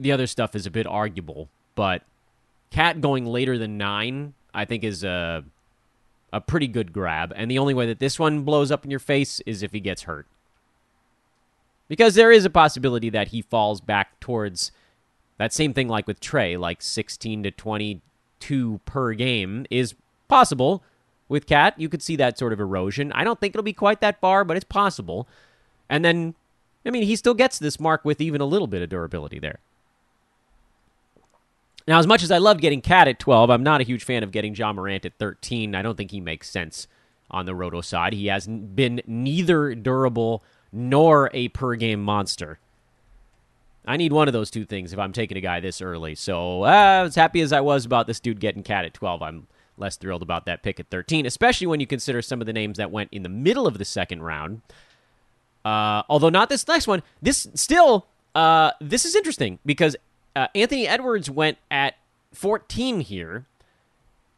the 0.00 0.12
other 0.12 0.26
stuff 0.26 0.56
is 0.56 0.66
a 0.66 0.70
bit 0.70 0.86
arguable, 0.86 1.48
but 1.74 2.02
Cat 2.70 3.00
going 3.00 3.26
later 3.26 3.58
than 3.58 3.76
nine, 3.76 4.32
I 4.54 4.64
think, 4.64 4.84
is 4.84 5.04
a 5.04 5.44
a 6.32 6.40
pretty 6.40 6.68
good 6.68 6.92
grab. 6.92 7.32
And 7.34 7.50
the 7.50 7.58
only 7.58 7.74
way 7.74 7.86
that 7.86 7.98
this 7.98 8.18
one 8.18 8.42
blows 8.42 8.70
up 8.70 8.84
in 8.84 8.90
your 8.90 9.00
face 9.00 9.40
is 9.40 9.62
if 9.62 9.72
he 9.72 9.80
gets 9.80 10.02
hurt, 10.02 10.26
because 11.88 12.14
there 12.14 12.30
is 12.30 12.44
a 12.44 12.50
possibility 12.50 13.10
that 13.10 13.28
he 13.28 13.42
falls 13.42 13.80
back 13.80 14.20
towards 14.20 14.72
that 15.38 15.52
same 15.52 15.72
thing 15.72 15.88
like 15.88 16.06
with 16.06 16.20
Trae, 16.20 16.58
like 16.58 16.82
sixteen 16.82 17.42
to 17.42 17.50
twenty 17.50 18.00
two 18.38 18.80
per 18.84 19.12
game 19.12 19.66
is 19.70 19.94
possible. 20.28 20.82
With 21.28 21.46
Cat, 21.46 21.78
you 21.78 21.88
could 21.88 22.02
see 22.02 22.16
that 22.16 22.38
sort 22.38 22.52
of 22.52 22.58
erosion. 22.58 23.12
I 23.12 23.22
don't 23.22 23.38
think 23.38 23.54
it'll 23.54 23.62
be 23.62 23.72
quite 23.72 24.00
that 24.00 24.20
far, 24.20 24.44
but 24.44 24.56
it's 24.56 24.64
possible. 24.64 25.28
And 25.88 26.04
then, 26.04 26.34
I 26.84 26.90
mean, 26.90 27.04
he 27.04 27.14
still 27.14 27.34
gets 27.34 27.60
this 27.60 27.78
mark 27.78 28.04
with 28.04 28.20
even 28.20 28.40
a 28.40 28.46
little 28.46 28.66
bit 28.66 28.82
of 28.82 28.88
durability 28.88 29.38
there. 29.38 29.60
Now, 31.90 31.98
as 31.98 32.06
much 32.06 32.22
as 32.22 32.30
I 32.30 32.38
love 32.38 32.60
getting 32.60 32.82
Cat 32.82 33.08
at 33.08 33.18
12, 33.18 33.50
I'm 33.50 33.64
not 33.64 33.80
a 33.80 33.84
huge 33.84 34.04
fan 34.04 34.22
of 34.22 34.30
getting 34.30 34.54
Ja 34.54 34.72
Morant 34.72 35.04
at 35.04 35.14
13. 35.18 35.74
I 35.74 35.82
don't 35.82 35.96
think 35.96 36.12
he 36.12 36.20
makes 36.20 36.48
sense 36.48 36.86
on 37.32 37.46
the 37.46 37.54
roto 37.56 37.80
side. 37.80 38.12
He 38.12 38.28
has 38.28 38.46
been 38.46 39.02
neither 39.08 39.74
durable 39.74 40.44
nor 40.70 41.30
a 41.34 41.48
per 41.48 41.74
game 41.74 42.00
monster. 42.00 42.60
I 43.84 43.96
need 43.96 44.12
one 44.12 44.28
of 44.28 44.32
those 44.32 44.52
two 44.52 44.64
things 44.64 44.92
if 44.92 45.00
I'm 45.00 45.12
taking 45.12 45.36
a 45.36 45.40
guy 45.40 45.58
this 45.58 45.82
early. 45.82 46.14
So, 46.14 46.62
uh, 46.62 47.06
as 47.06 47.16
happy 47.16 47.40
as 47.40 47.52
I 47.52 47.60
was 47.60 47.84
about 47.84 48.06
this 48.06 48.20
dude 48.20 48.38
getting 48.38 48.62
Cat 48.62 48.84
at 48.84 48.94
12, 48.94 49.20
I'm 49.20 49.48
less 49.76 49.96
thrilled 49.96 50.22
about 50.22 50.46
that 50.46 50.62
pick 50.62 50.78
at 50.78 50.90
13, 50.90 51.26
especially 51.26 51.66
when 51.66 51.80
you 51.80 51.88
consider 51.88 52.22
some 52.22 52.40
of 52.40 52.46
the 52.46 52.52
names 52.52 52.76
that 52.76 52.92
went 52.92 53.08
in 53.10 53.24
the 53.24 53.28
middle 53.28 53.66
of 53.66 53.78
the 53.78 53.84
second 53.84 54.22
round. 54.22 54.62
Uh, 55.64 56.04
although 56.08 56.30
not 56.30 56.50
this 56.50 56.68
next 56.68 56.86
one. 56.86 57.02
This 57.20 57.48
still, 57.54 58.06
uh, 58.36 58.70
this 58.80 59.04
is 59.04 59.16
interesting 59.16 59.58
because 59.66 59.96
uh, 60.40 60.46
Anthony 60.54 60.88
Edwards 60.88 61.28
went 61.28 61.58
at 61.70 61.96
14 62.32 63.00
here 63.00 63.44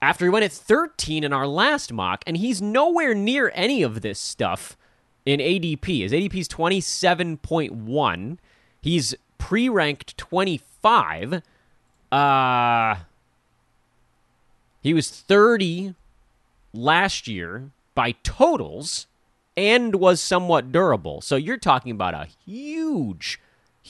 after 0.00 0.24
he 0.24 0.30
went 0.30 0.44
at 0.44 0.50
13 0.50 1.22
in 1.22 1.32
our 1.32 1.46
last 1.46 1.92
mock, 1.92 2.24
and 2.26 2.36
he's 2.36 2.60
nowhere 2.60 3.14
near 3.14 3.52
any 3.54 3.84
of 3.84 4.00
this 4.00 4.18
stuff 4.18 4.76
in 5.24 5.38
ADP. 5.38 6.02
His 6.02 6.10
ADP 6.10 6.34
is 6.34 6.48
27.1. 6.48 8.38
He's 8.80 9.14
pre 9.38 9.68
ranked 9.68 10.18
25. 10.18 11.40
Uh, 12.10 12.96
he 14.82 14.92
was 14.92 15.08
30 15.08 15.94
last 16.74 17.28
year 17.28 17.70
by 17.94 18.16
totals 18.24 19.06
and 19.56 19.94
was 19.94 20.20
somewhat 20.20 20.72
durable. 20.72 21.20
So 21.20 21.36
you're 21.36 21.58
talking 21.58 21.92
about 21.92 22.14
a 22.14 22.26
huge, 22.44 23.38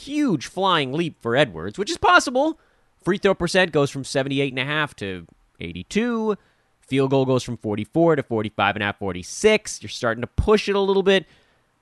huge 0.04 0.46
flying 0.46 0.92
leap 0.92 1.20
for 1.20 1.36
Edwards, 1.36 1.78
which 1.78 1.90
is 1.90 1.98
possible. 1.98 2.58
Free 3.02 3.18
throw 3.18 3.34
percent 3.34 3.72
goes 3.72 3.90
from 3.90 4.04
78.5 4.04 4.94
to 4.96 5.26
82. 5.60 6.36
Field 6.80 7.10
goal 7.10 7.24
goes 7.24 7.42
from 7.42 7.56
44 7.56 8.16
to 8.16 8.22
45.5, 8.22 8.96
46. 8.98 9.82
You're 9.82 9.88
starting 9.88 10.20
to 10.20 10.26
push 10.26 10.68
it 10.68 10.74
a 10.74 10.80
little 10.80 11.02
bit, 11.02 11.26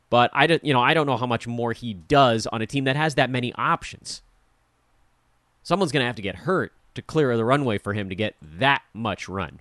but 0.08 0.30
I 0.32 0.46
don't, 0.46 0.64
you 0.64 0.72
know, 0.72 0.80
I 0.80 0.94
don't 0.94 1.06
know 1.06 1.16
how 1.16 1.26
much 1.26 1.46
more 1.46 1.72
he 1.72 1.94
does 1.94 2.46
on 2.46 2.62
a 2.62 2.66
team 2.66 2.84
that 2.84 2.96
has 2.96 3.16
that 3.16 3.30
many 3.30 3.52
options. 3.54 4.22
Someone's 5.62 5.92
going 5.92 6.02
to 6.02 6.06
have 6.06 6.16
to 6.16 6.22
get 6.22 6.36
hurt 6.36 6.72
to 6.94 7.02
clear 7.02 7.36
the 7.36 7.44
runway 7.44 7.78
for 7.78 7.92
him 7.92 8.08
to 8.08 8.14
get 8.14 8.34
that 8.42 8.82
much 8.94 9.28
run. 9.28 9.60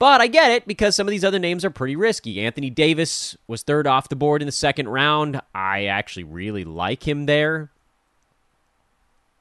But 0.00 0.22
I 0.22 0.28
get 0.28 0.50
it 0.50 0.66
because 0.66 0.96
some 0.96 1.06
of 1.06 1.10
these 1.10 1.26
other 1.26 1.38
names 1.38 1.62
are 1.62 1.70
pretty 1.70 1.94
risky. 1.94 2.40
Anthony 2.40 2.70
Davis 2.70 3.36
was 3.46 3.62
third 3.62 3.86
off 3.86 4.08
the 4.08 4.16
board 4.16 4.40
in 4.40 4.46
the 4.46 4.52
second 4.52 4.88
round. 4.88 5.42
I 5.54 5.84
actually 5.84 6.24
really 6.24 6.64
like 6.64 7.06
him 7.06 7.26
there. 7.26 7.70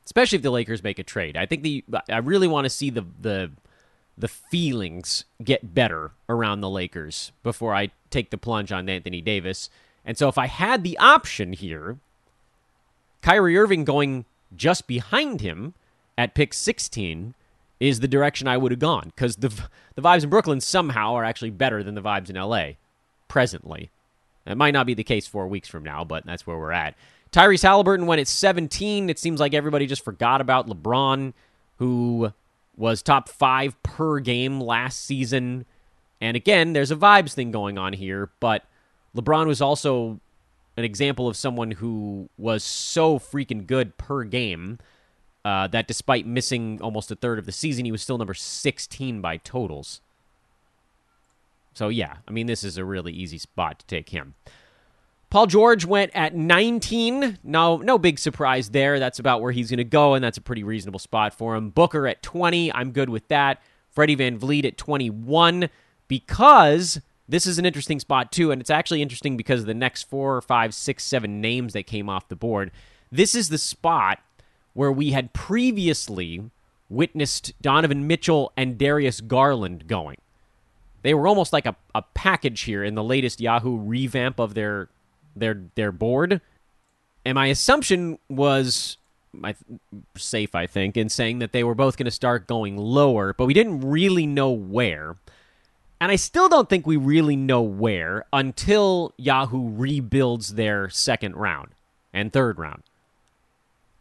Especially 0.03 0.35
if 0.35 0.41
the 0.41 0.51
Lakers 0.51 0.83
make 0.83 0.99
a 0.99 1.03
trade. 1.03 1.37
I 1.37 1.45
think 1.45 1.63
the 1.63 1.85
I 2.09 2.17
really 2.17 2.47
want 2.47 2.65
to 2.65 2.69
see 2.69 2.89
the 2.89 3.05
the 3.21 3.51
the 4.17 4.27
feelings 4.27 5.23
get 5.41 5.73
better 5.73 6.11
around 6.27 6.59
the 6.59 6.69
Lakers 6.69 7.31
before 7.41 7.73
I 7.73 7.91
take 8.09 8.29
the 8.29 8.37
plunge 8.37 8.73
on 8.73 8.89
Anthony 8.89 9.21
Davis. 9.21 9.69
And 10.03 10.17
so 10.17 10.27
if 10.27 10.37
I 10.37 10.47
had 10.47 10.83
the 10.83 10.97
option 10.97 11.53
here, 11.53 11.99
Kyrie 13.21 13.57
Irving 13.57 13.85
going 13.85 14.25
just 14.53 14.87
behind 14.87 15.39
him 15.39 15.73
at 16.17 16.35
pick 16.35 16.53
16 16.53 17.33
is 17.79 17.99
the 17.99 18.07
direction 18.07 18.47
I 18.47 18.57
would 18.57 18.71
have 18.71 18.79
gone 18.79 19.11
because 19.15 19.37
the 19.37 19.49
the 19.95 20.01
vibes 20.01 20.23
in 20.23 20.29
Brooklyn 20.29 20.61
somehow 20.61 21.13
are 21.13 21.23
actually 21.23 21.51
better 21.51 21.83
than 21.83 21.95
the 21.95 22.01
vibes 22.01 22.29
in 22.29 22.35
LA 22.35 22.73
presently. 23.27 23.89
It 24.45 24.57
might 24.57 24.73
not 24.73 24.87
be 24.87 24.93
the 24.93 25.03
case 25.03 25.27
four 25.27 25.47
weeks 25.47 25.67
from 25.67 25.83
now, 25.83 26.03
but 26.03 26.25
that's 26.25 26.47
where 26.47 26.57
we're 26.57 26.71
at. 26.71 26.95
Tyrese 27.31 27.61
Halliburton 27.61 28.07
went 28.07 28.21
at 28.21 28.27
17. 28.27 29.09
It 29.09 29.19
seems 29.19 29.39
like 29.39 29.53
everybody 29.53 29.85
just 29.85 30.03
forgot 30.03 30.41
about 30.41 30.67
LeBron, 30.67 31.33
who 31.77 32.33
was 32.75 33.01
top 33.01 33.29
five 33.29 33.81
per 33.83 34.19
game 34.19 34.59
last 34.59 35.05
season. 35.05 35.65
And 36.19 36.35
again, 36.35 36.73
there's 36.73 36.91
a 36.91 36.95
vibes 36.95 37.33
thing 37.33 37.51
going 37.51 37.77
on 37.77 37.93
here, 37.93 38.29
but 38.39 38.65
LeBron 39.15 39.45
was 39.45 39.61
also 39.61 40.19
an 40.75 40.83
example 40.83 41.27
of 41.27 41.35
someone 41.35 41.71
who 41.71 42.29
was 42.37 42.63
so 42.63 43.19
freaking 43.19 43.67
good 43.67 43.97
per 43.97 44.23
game 44.23 44.79
uh, 45.45 45.67
that 45.67 45.87
despite 45.87 46.25
missing 46.25 46.79
almost 46.81 47.11
a 47.11 47.15
third 47.15 47.39
of 47.39 47.45
the 47.45 47.51
season, 47.51 47.85
he 47.85 47.91
was 47.91 48.01
still 48.01 48.17
number 48.17 48.33
16 48.33 49.21
by 49.21 49.37
totals. 49.37 50.01
So, 51.73 51.89
yeah, 51.89 52.17
I 52.27 52.31
mean, 52.31 52.47
this 52.47 52.63
is 52.63 52.77
a 52.77 52.83
really 52.83 53.13
easy 53.13 53.37
spot 53.37 53.79
to 53.79 53.85
take 53.85 54.09
him. 54.09 54.35
Paul 55.29 55.45
George 55.45 55.85
went 55.85 56.11
at 56.15 56.35
19. 56.35 57.37
No, 57.43 57.77
no 57.77 57.97
big 57.99 58.17
surprise 58.17 58.71
there. 58.71 58.99
That's 58.99 59.19
about 59.19 59.41
where 59.41 59.51
he's 59.51 59.69
going 59.69 59.77
to 59.77 59.83
go, 59.83 60.15
and 60.15 60.23
that's 60.23 60.39
a 60.39 60.41
pretty 60.41 60.63
reasonable 60.63 60.99
spot 60.99 61.33
for 61.33 61.55
him. 61.55 61.69
Booker 61.69 62.07
at 62.07 62.23
20. 62.23 62.73
I'm 62.73 62.91
good 62.91 63.09
with 63.09 63.27
that. 63.27 63.61
Freddie 63.91 64.15
VanVleet 64.15 64.65
at 64.65 64.77
21 64.77 65.69
because 66.07 66.99
this 67.27 67.45
is 67.45 67.59
an 67.59 67.65
interesting 67.65 67.99
spot 67.99 68.31
too, 68.31 68.51
and 68.51 68.59
it's 68.59 68.71
actually 68.71 69.03
interesting 69.03 69.37
because 69.37 69.61
of 69.61 69.67
the 69.67 69.73
next 69.73 70.03
four, 70.03 70.41
five, 70.41 70.73
six, 70.73 71.03
seven 71.03 71.41
names 71.41 71.73
that 71.73 71.83
came 71.83 72.09
off 72.09 72.27
the 72.27 72.35
board. 72.35 72.71
This 73.11 73.35
is 73.35 73.49
the 73.49 73.57
spot 73.57 74.19
where 74.79 74.93
we 74.93 75.11
had 75.11 75.33
previously 75.33 76.41
witnessed 76.87 77.51
Donovan 77.61 78.07
Mitchell 78.07 78.53
and 78.55 78.77
Darius 78.77 79.19
Garland 79.19 79.87
going. 79.87 80.15
They 81.01 81.13
were 81.13 81.27
almost 81.27 81.51
like 81.51 81.65
a, 81.65 81.75
a 81.93 82.01
package 82.01 82.61
here 82.61 82.85
in 82.85 82.95
the 82.95 83.03
latest 83.03 83.41
Yahoo 83.41 83.75
revamp 83.75 84.39
of 84.39 84.53
their 84.53 84.87
their 85.35 85.63
their 85.75 85.91
board. 85.91 86.39
And 87.25 87.35
my 87.35 87.47
assumption 87.47 88.19
was 88.29 88.95
I, 89.43 89.53
safe, 90.15 90.55
I 90.55 90.65
think, 90.65 90.95
in 90.95 91.09
saying 91.09 91.39
that 91.39 91.51
they 91.51 91.65
were 91.65 91.75
both 91.75 91.97
going 91.97 92.05
to 92.05 92.11
start 92.11 92.47
going 92.47 92.77
lower, 92.77 93.33
but 93.33 93.47
we 93.47 93.53
didn't 93.53 93.81
really 93.81 94.25
know 94.25 94.51
where. 94.51 95.17
And 95.99 96.09
I 96.09 96.15
still 96.15 96.47
don't 96.47 96.69
think 96.69 96.87
we 96.87 96.95
really 96.95 97.35
know 97.35 97.61
where 97.61 98.23
until 98.31 99.13
Yahoo 99.17 99.71
rebuilds 99.75 100.53
their 100.53 100.87
second 100.87 101.35
round 101.35 101.71
and 102.13 102.31
third 102.31 102.57
round. 102.57 102.83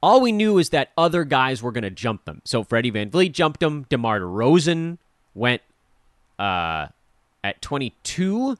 All 0.02 0.20
we 0.20 0.32
knew 0.32 0.58
is 0.58 0.70
that 0.70 0.90
other 0.96 1.24
guys 1.24 1.62
were 1.62 1.72
going 1.72 1.82
to 1.82 1.90
jump 1.90 2.24
them. 2.24 2.40
So 2.44 2.62
Freddie 2.62 2.92
VanVleet 2.92 3.32
jumped 3.32 3.60
them. 3.60 3.86
DeMar 3.88 4.20
DeRozan 4.20 4.98
went 5.34 5.62
uh, 6.38 6.88
at 7.42 7.60
22. 7.60 8.56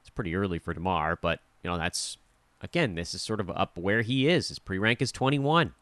It's 0.00 0.10
pretty 0.10 0.34
early 0.34 0.58
for 0.58 0.72
DeMar, 0.72 1.18
but, 1.20 1.40
you 1.62 1.70
know, 1.70 1.76
that's, 1.76 2.16
again, 2.62 2.94
this 2.94 3.12
is 3.12 3.20
sort 3.20 3.40
of 3.40 3.50
up 3.50 3.76
where 3.76 4.02
he 4.02 4.28
is. 4.28 4.48
His 4.48 4.58
pre 4.58 4.78
rank 4.78 5.02
is 5.02 5.12
21. 5.12 5.74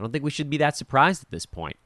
I 0.00 0.02
don't 0.02 0.12
think 0.12 0.24
we 0.24 0.30
should 0.30 0.48
be 0.48 0.56
that 0.58 0.76
surprised 0.76 1.24
at 1.24 1.30
this 1.30 1.44
point. 1.44 1.76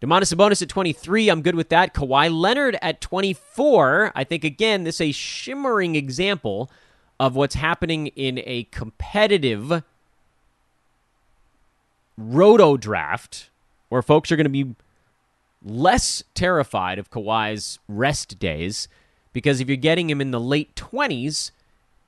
Domantas 0.00 0.34
Sabonis 0.34 0.62
at 0.62 0.68
23, 0.68 1.28
I'm 1.28 1.42
good 1.42 1.54
with 1.54 1.68
that. 1.68 1.94
Kawhi 1.94 2.34
Leonard 2.34 2.78
at 2.80 3.00
24. 3.00 4.12
I 4.14 4.24
think, 4.24 4.44
again, 4.44 4.84
this 4.84 4.96
is 4.96 5.00
a 5.02 5.12
shimmering 5.12 5.94
example 5.94 6.70
of 7.18 7.36
what's 7.36 7.54
happening 7.54 8.08
in 8.08 8.40
a 8.46 8.64
competitive 8.64 9.82
roto 12.20 12.76
draft 12.76 13.50
where 13.88 14.02
folks 14.02 14.30
are 14.30 14.36
going 14.36 14.44
to 14.44 14.50
be 14.50 14.74
less 15.62 16.22
terrified 16.34 16.98
of 16.98 17.10
Kawhi's 17.10 17.78
rest 17.88 18.38
days 18.38 18.88
because 19.32 19.60
if 19.60 19.68
you're 19.68 19.76
getting 19.76 20.10
him 20.10 20.20
in 20.20 20.30
the 20.30 20.40
late 20.40 20.74
20s, 20.74 21.50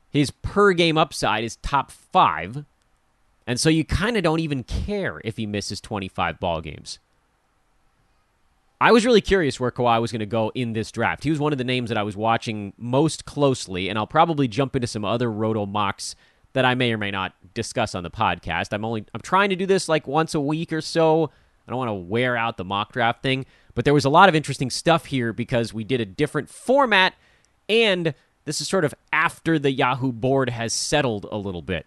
his 0.09 0.31
per 0.31 0.73
game 0.73 0.97
upside 0.97 1.43
is 1.43 1.55
top 1.57 1.91
five. 1.91 2.65
And 3.47 3.59
so 3.59 3.69
you 3.69 3.83
kind 3.83 4.17
of 4.17 4.23
don't 4.23 4.39
even 4.39 4.63
care 4.63 5.21
if 5.23 5.37
he 5.37 5.45
misses 5.45 5.81
25 5.81 6.39
ball 6.39 6.61
games. 6.61 6.99
I 8.79 8.91
was 8.91 9.05
really 9.05 9.21
curious 9.21 9.59
where 9.59 9.71
Kawhi 9.71 10.01
was 10.01 10.11
going 10.11 10.19
to 10.19 10.25
go 10.25 10.51
in 10.53 10.73
this 10.73 10.91
draft. 10.91 11.23
He 11.23 11.29
was 11.29 11.39
one 11.39 11.53
of 11.53 11.57
the 11.57 11.63
names 11.63 11.89
that 11.89 11.97
I 11.97 12.03
was 12.03 12.17
watching 12.17 12.73
most 12.77 13.23
closely, 13.23 13.87
and 13.87 13.97
I'll 13.97 14.07
probably 14.07 14.47
jump 14.47 14.75
into 14.75 14.87
some 14.87 15.05
other 15.05 15.31
roto 15.31 15.65
mocks 15.65 16.15
that 16.53 16.65
I 16.65 16.75
may 16.75 16.93
or 16.93 16.97
may 16.97 17.11
not 17.11 17.33
discuss 17.53 17.95
on 17.95 18.03
the 18.03 18.11
podcast. 18.11 18.73
I'm 18.73 18.85
only 18.85 19.05
I'm 19.13 19.21
trying 19.21 19.49
to 19.49 19.55
do 19.55 19.65
this 19.65 19.89
like 19.89 20.07
once 20.07 20.33
a 20.33 20.39
week 20.39 20.71
or 20.71 20.81
so. 20.81 21.31
I 21.67 21.71
don't 21.71 21.77
want 21.77 21.89
to 21.89 21.93
wear 21.93 22.35
out 22.35 22.57
the 22.57 22.65
mock 22.65 22.91
draft 22.91 23.23
thing, 23.23 23.45
but 23.73 23.85
there 23.85 23.93
was 23.93 24.05
a 24.05 24.09
lot 24.09 24.29
of 24.29 24.35
interesting 24.35 24.69
stuff 24.69 25.05
here 25.05 25.33
because 25.33 25.73
we 25.73 25.83
did 25.83 26.01
a 26.01 26.05
different 26.05 26.49
format 26.49 27.13
and 27.69 28.13
this 28.45 28.59
is 28.59 28.67
sort 28.67 28.85
of 28.85 28.93
after 29.11 29.57
the 29.57 29.71
Yahoo 29.71 30.11
board 30.11 30.49
has 30.49 30.73
settled 30.73 31.25
a 31.31 31.37
little 31.37 31.61
bit. 31.61 31.85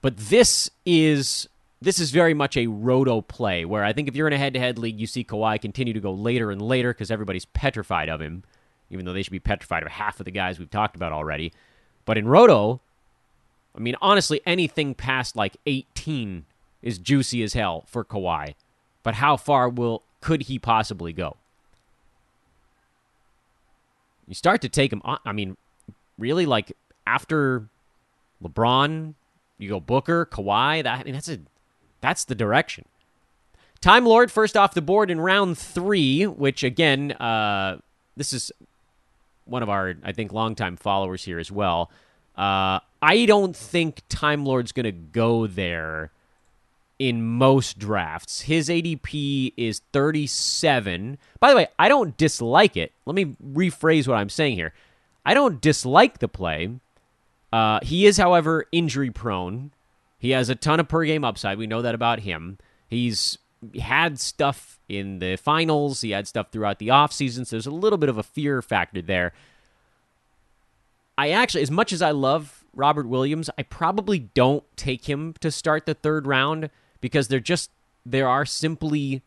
But 0.00 0.16
this 0.16 0.70
is 0.84 1.48
this 1.80 1.98
is 1.98 2.10
very 2.10 2.34
much 2.34 2.56
a 2.56 2.68
roto 2.68 3.20
play 3.20 3.64
where 3.64 3.84
I 3.84 3.92
think 3.92 4.08
if 4.08 4.14
you're 4.14 4.26
in 4.26 4.32
a 4.32 4.38
head 4.38 4.54
to 4.54 4.60
head 4.60 4.78
league, 4.78 5.00
you 5.00 5.06
see 5.06 5.24
Kawhi 5.24 5.60
continue 5.60 5.92
to 5.92 6.00
go 6.00 6.12
later 6.12 6.50
and 6.50 6.62
later 6.62 6.92
because 6.92 7.10
everybody's 7.10 7.44
petrified 7.44 8.08
of 8.08 8.20
him, 8.20 8.44
even 8.90 9.04
though 9.04 9.12
they 9.12 9.22
should 9.22 9.32
be 9.32 9.40
petrified 9.40 9.82
of 9.82 9.88
half 9.88 10.20
of 10.20 10.24
the 10.24 10.30
guys 10.30 10.58
we've 10.58 10.70
talked 10.70 10.94
about 10.94 11.12
already. 11.12 11.52
But 12.04 12.18
in 12.18 12.28
roto, 12.28 12.80
I 13.76 13.80
mean, 13.80 13.96
honestly, 14.02 14.40
anything 14.44 14.94
past 14.94 15.36
like 15.36 15.56
18 15.66 16.44
is 16.82 16.98
juicy 16.98 17.42
as 17.42 17.54
hell 17.54 17.84
for 17.86 18.04
Kawhi. 18.04 18.54
But 19.02 19.14
how 19.14 19.36
far 19.36 19.68
will 19.68 20.02
could 20.20 20.42
he 20.42 20.58
possibly 20.58 21.12
go? 21.12 21.36
You 24.28 24.34
start 24.34 24.60
to 24.62 24.68
take 24.68 24.92
him 24.92 25.02
on. 25.04 25.18
I 25.24 25.32
mean, 25.32 25.56
really, 26.18 26.46
like 26.46 26.72
after 27.06 27.68
LeBron, 28.42 29.14
you 29.58 29.68
go 29.68 29.80
Booker, 29.80 30.26
Kawhi. 30.26 30.82
That 30.82 31.00
I 31.00 31.02
mean, 31.04 31.14
that's 31.14 31.28
a 31.28 31.38
that's 32.00 32.24
the 32.24 32.34
direction. 32.34 32.84
Time 33.80 34.06
Lord 34.06 34.30
first 34.30 34.56
off 34.56 34.74
the 34.74 34.82
board 34.82 35.10
in 35.10 35.20
round 35.20 35.58
three, 35.58 36.24
which 36.24 36.62
again, 36.62 37.12
uh, 37.12 37.78
this 38.16 38.32
is 38.32 38.52
one 39.44 39.62
of 39.62 39.68
our, 39.68 39.94
I 40.04 40.12
think, 40.12 40.32
longtime 40.32 40.76
followers 40.76 41.24
here 41.24 41.40
as 41.40 41.50
well. 41.50 41.90
Uh, 42.36 42.80
I 43.00 43.26
don't 43.26 43.56
think 43.56 44.02
Time 44.08 44.44
Lord's 44.44 44.72
going 44.72 44.84
to 44.84 44.92
go 44.92 45.46
there 45.46 46.12
in 46.98 47.22
most 47.22 47.78
drafts. 47.78 48.42
His 48.42 48.68
ADP 48.68 49.54
is 49.56 49.80
37. 49.92 51.18
By 51.40 51.50
the 51.50 51.56
way, 51.56 51.66
I 51.78 51.88
don't 51.88 52.16
dislike 52.16 52.76
it. 52.76 52.92
Let 53.06 53.14
me 53.14 53.36
rephrase 53.44 54.06
what 54.06 54.18
I'm 54.18 54.28
saying 54.28 54.54
here. 54.54 54.72
I 55.26 55.34
don't 55.34 55.60
dislike 55.60 56.18
the 56.18 56.28
play. 56.28 56.70
Uh, 57.52 57.80
he 57.82 58.06
is, 58.06 58.16
however, 58.16 58.66
injury 58.72 59.10
prone. 59.10 59.72
He 60.18 60.30
has 60.30 60.48
a 60.48 60.54
ton 60.54 60.80
of 60.80 60.88
per 60.88 61.04
game 61.04 61.24
upside. 61.24 61.58
We 61.58 61.66
know 61.66 61.82
that 61.82 61.94
about 61.94 62.20
him. 62.20 62.58
He's 62.88 63.38
had 63.80 64.18
stuff 64.18 64.78
in 64.88 65.18
the 65.18 65.36
finals, 65.36 66.00
he 66.00 66.10
had 66.10 66.26
stuff 66.26 66.50
throughout 66.50 66.78
the 66.78 66.88
offseason, 66.88 67.46
so 67.46 67.56
there's 67.56 67.66
a 67.66 67.70
little 67.70 67.98
bit 67.98 68.08
of 68.08 68.18
a 68.18 68.22
fear 68.22 68.60
factor 68.60 69.02
there. 69.02 69.32
I 71.16 71.30
actually, 71.30 71.62
as 71.62 71.70
much 71.70 71.92
as 71.92 72.02
I 72.02 72.10
love 72.10 72.64
Robert 72.74 73.06
Williams, 73.06 73.50
I 73.58 73.62
probably 73.62 74.18
don't 74.18 74.64
take 74.76 75.04
him 75.06 75.34
to 75.40 75.50
start 75.50 75.86
the 75.86 75.94
third 75.94 76.26
round 76.26 76.70
because 77.00 77.28
there 77.28 77.40
just 77.40 77.70
there 78.04 78.28
are 78.28 78.44
simply 78.44 79.22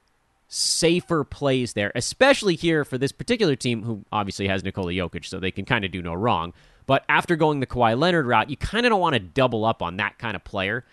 safer 0.47 1.23
plays 1.23 1.73
there, 1.73 1.91
especially 1.95 2.55
here 2.55 2.83
for 2.83 2.97
this 2.97 3.11
particular 3.11 3.55
team 3.55 3.83
who 3.83 4.03
obviously 4.11 4.47
has 4.47 4.63
Nikola 4.63 4.91
Jokic, 4.91 5.25
so 5.25 5.39
they 5.39 5.51
can 5.51 5.65
kind 5.65 5.85
of 5.85 5.91
do 5.91 6.01
no 6.01 6.13
wrong. 6.13 6.53
But 6.85 7.03
after 7.09 7.35
going 7.35 7.59
the 7.59 7.67
Kawhi 7.67 7.97
Leonard 7.97 8.27
route, 8.27 8.49
you 8.49 8.57
kind 8.57 8.85
of 8.85 8.91
don't 8.91 9.01
want 9.01 9.13
to 9.13 9.19
double 9.19 9.65
up 9.65 9.81
on 9.81 9.97
that 9.97 10.19
kind 10.19 10.35
of 10.35 10.43
player. 10.43 10.85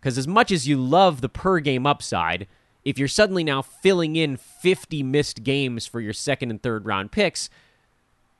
Because 0.00 0.18
as 0.18 0.26
much 0.26 0.50
as 0.50 0.66
you 0.66 0.76
love 0.76 1.20
the 1.20 1.28
per 1.28 1.60
game 1.60 1.86
upside, 1.86 2.48
if 2.84 2.98
you're 2.98 3.06
suddenly 3.06 3.44
now 3.44 3.62
filling 3.62 4.16
in 4.16 4.36
50 4.36 5.02
missed 5.04 5.44
games 5.44 5.86
for 5.86 6.00
your 6.00 6.12
second 6.12 6.50
and 6.50 6.60
third 6.60 6.86
round 6.86 7.12
picks, 7.12 7.48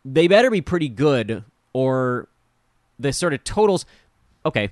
they 0.04 0.26
better 0.26 0.50
be 0.50 0.60
pretty 0.60 0.88
good 0.88 1.44
or 1.72 2.28
the 2.98 3.12
sort 3.12 3.34
of 3.34 3.44
totals. 3.44 3.84
Okay. 4.44 4.70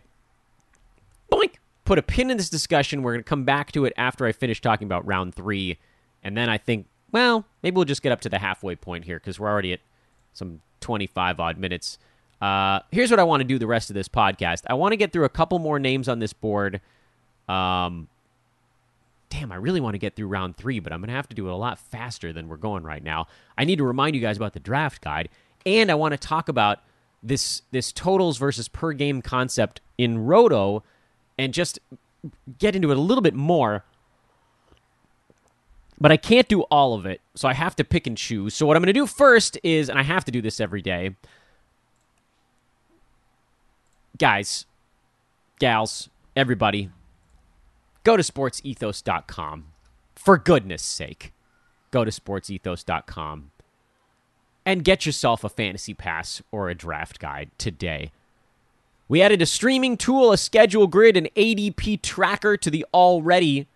Boink. 1.30 1.54
Put 1.84 1.98
a 1.98 2.02
pin 2.02 2.30
in 2.30 2.36
this 2.36 2.50
discussion. 2.50 3.02
We're 3.02 3.14
going 3.14 3.24
to 3.24 3.28
come 3.28 3.44
back 3.44 3.72
to 3.72 3.84
it 3.84 3.92
after 3.96 4.26
I 4.26 4.32
finish 4.32 4.60
talking 4.60 4.86
about 4.86 5.06
round 5.06 5.34
three. 5.34 5.78
And 6.22 6.36
then 6.36 6.48
I 6.48 6.58
think, 6.58 6.86
well, 7.10 7.46
maybe 7.62 7.74
we'll 7.74 7.84
just 7.84 8.02
get 8.02 8.12
up 8.12 8.20
to 8.20 8.28
the 8.28 8.38
halfway 8.38 8.76
point 8.76 9.04
here 9.04 9.18
because 9.18 9.40
we're 9.40 9.48
already 9.48 9.72
at 9.72 9.80
some 10.32 10.60
25 10.80 11.40
odd 11.40 11.58
minutes. 11.58 11.98
Uh, 12.40 12.80
here's 12.90 13.10
what 13.10 13.20
I 13.20 13.24
want 13.24 13.40
to 13.40 13.44
do 13.44 13.58
the 13.58 13.66
rest 13.66 13.90
of 13.90 13.94
this 13.94 14.08
podcast. 14.08 14.62
I 14.68 14.74
want 14.74 14.92
to 14.92 14.96
get 14.96 15.12
through 15.12 15.24
a 15.24 15.30
couple 15.30 15.58
more 15.58 15.78
names 15.78 16.08
on 16.08 16.20
this 16.20 16.32
board. 16.32 16.80
Um, 17.48 18.08
damn, 19.28 19.52
I 19.52 19.56
really 19.56 19.80
want 19.80 19.94
to 19.94 19.98
get 19.98 20.16
through 20.16 20.28
round 20.28 20.56
three, 20.56 20.80
but 20.80 20.92
I'm 20.92 21.00
going 21.00 21.08
to 21.08 21.14
have 21.14 21.28
to 21.28 21.36
do 21.36 21.48
it 21.48 21.52
a 21.52 21.56
lot 21.56 21.78
faster 21.78 22.32
than 22.32 22.48
we're 22.48 22.56
going 22.56 22.82
right 22.82 23.02
now. 23.02 23.26
I 23.58 23.64
need 23.64 23.78
to 23.78 23.84
remind 23.84 24.14
you 24.14 24.22
guys 24.22 24.36
about 24.36 24.52
the 24.52 24.60
draft 24.60 25.02
guide, 25.02 25.28
and 25.66 25.90
I 25.90 25.94
want 25.94 26.12
to 26.12 26.18
talk 26.18 26.48
about 26.48 26.80
this 27.22 27.62
this 27.70 27.92
totals 27.92 28.38
versus 28.38 28.68
per 28.68 28.92
game 28.92 29.22
concept 29.22 29.80
in 29.98 30.24
Roto, 30.24 30.83
and 31.38 31.52
just 31.52 31.78
get 32.59 32.74
into 32.74 32.90
it 32.90 32.96
a 32.96 33.00
little 33.00 33.22
bit 33.22 33.35
more. 33.35 33.85
But 36.00 36.11
I 36.11 36.16
can't 36.16 36.48
do 36.48 36.62
all 36.62 36.94
of 36.94 37.04
it, 37.04 37.20
so 37.35 37.46
I 37.46 37.52
have 37.52 37.76
to 37.76 37.85
pick 37.85 38.06
and 38.06 38.16
choose. 38.16 38.54
So 38.54 38.64
what 38.64 38.76
I'm 38.76 38.83
going 38.83 38.87
to 38.87 38.98
do 38.98 39.06
first 39.06 39.59
is, 39.62 39.90
and 39.90 39.98
I 39.98 40.02
have 40.02 40.24
to 40.24 40.33
do 40.33 40.40
this 40.40 40.59
every 40.59 40.80
day, 40.80 41.14
guys, 44.16 44.64
gals, 45.59 46.09
everybody, 46.35 46.88
go 48.02 48.16
to 48.16 48.22
sportsethos.com. 48.22 49.66
For 50.16 50.38
goodness 50.38 50.83
sake, 50.83 51.35
go 51.90 52.04
to 52.04 52.11
sportsethos.com 52.11 53.50
and 54.64 54.84
get 54.84 55.06
yourself 55.06 55.44
a 55.44 55.48
fantasy 55.48 55.94
pass 55.94 56.42
or 56.50 56.68
a 56.68 56.74
draft 56.74 57.18
guide 57.18 57.50
today. 57.58 58.12
We 59.08 59.22
added 59.22 59.42
a 59.42 59.46
streaming 59.46 59.96
tool, 59.96 60.32
a 60.32 60.38
schedule 60.38 60.86
grid, 60.86 61.16
an 61.16 61.28
ADP 61.36 62.02
tracker 62.02 62.56
to 62.56 62.70
the 62.70 62.86
already 62.94 63.66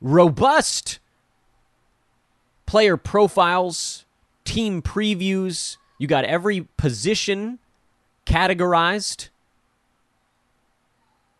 robust 0.00 0.98
player 2.66 2.96
profiles, 2.96 4.04
team 4.44 4.82
previews. 4.82 5.76
You 5.98 6.06
got 6.06 6.24
every 6.24 6.62
position 6.76 7.58
categorized 8.26 9.28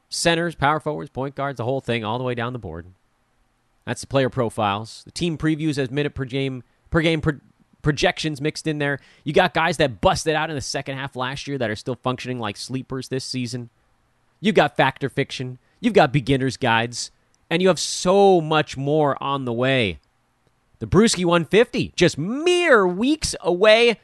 centers, 0.08 0.54
power 0.54 0.80
forwards, 0.80 1.10
point 1.10 1.34
guards, 1.34 1.56
the 1.56 1.64
whole 1.64 1.80
thing, 1.80 2.04
all 2.04 2.18
the 2.18 2.24
way 2.24 2.34
down 2.34 2.52
the 2.52 2.58
board. 2.58 2.86
That's 3.84 4.02
the 4.02 4.06
player 4.06 4.28
profiles. 4.28 5.02
The 5.04 5.10
team 5.10 5.38
previews 5.38 5.78
as 5.78 5.90
minute 5.90 6.14
per 6.14 6.24
game 6.24 6.62
per 6.90 7.00
game 7.00 7.20
pro- 7.20 7.40
projections 7.83 8.40
mixed 8.40 8.66
in 8.66 8.79
there. 8.79 8.99
You 9.25 9.33
got 9.33 9.55
guys 9.55 9.77
that 9.79 10.01
busted 10.01 10.35
out 10.35 10.51
in 10.51 10.57
the 10.57 10.62
second 10.62 10.97
half 10.97 11.16
last 11.16 11.47
year 11.47 11.59
that 11.59 11.71
are 11.71 11.77
still 11.77 11.97
functioning 11.97 12.38
like 12.38 12.57
sleepers 12.57 13.09
this 13.09 13.25
season. 13.25 13.71
You 14.40 14.53
got 14.53 14.77
factor 14.77 15.09
fiction. 15.09 15.59
You've 15.81 15.95
got 15.95 16.12
beginners 16.12 16.57
guides, 16.57 17.11
and 17.49 17.62
you 17.62 17.69
have 17.69 17.79
so 17.79 18.40
much 18.40 18.77
more 18.77 19.23
on 19.23 19.45
the 19.45 19.53
way. 19.53 19.99
The 20.79 20.87
Brewski 20.87 21.25
150, 21.25 21.93
just 21.95 22.16
mere 22.16 22.87
weeks 22.87 23.35
away 23.43 24.01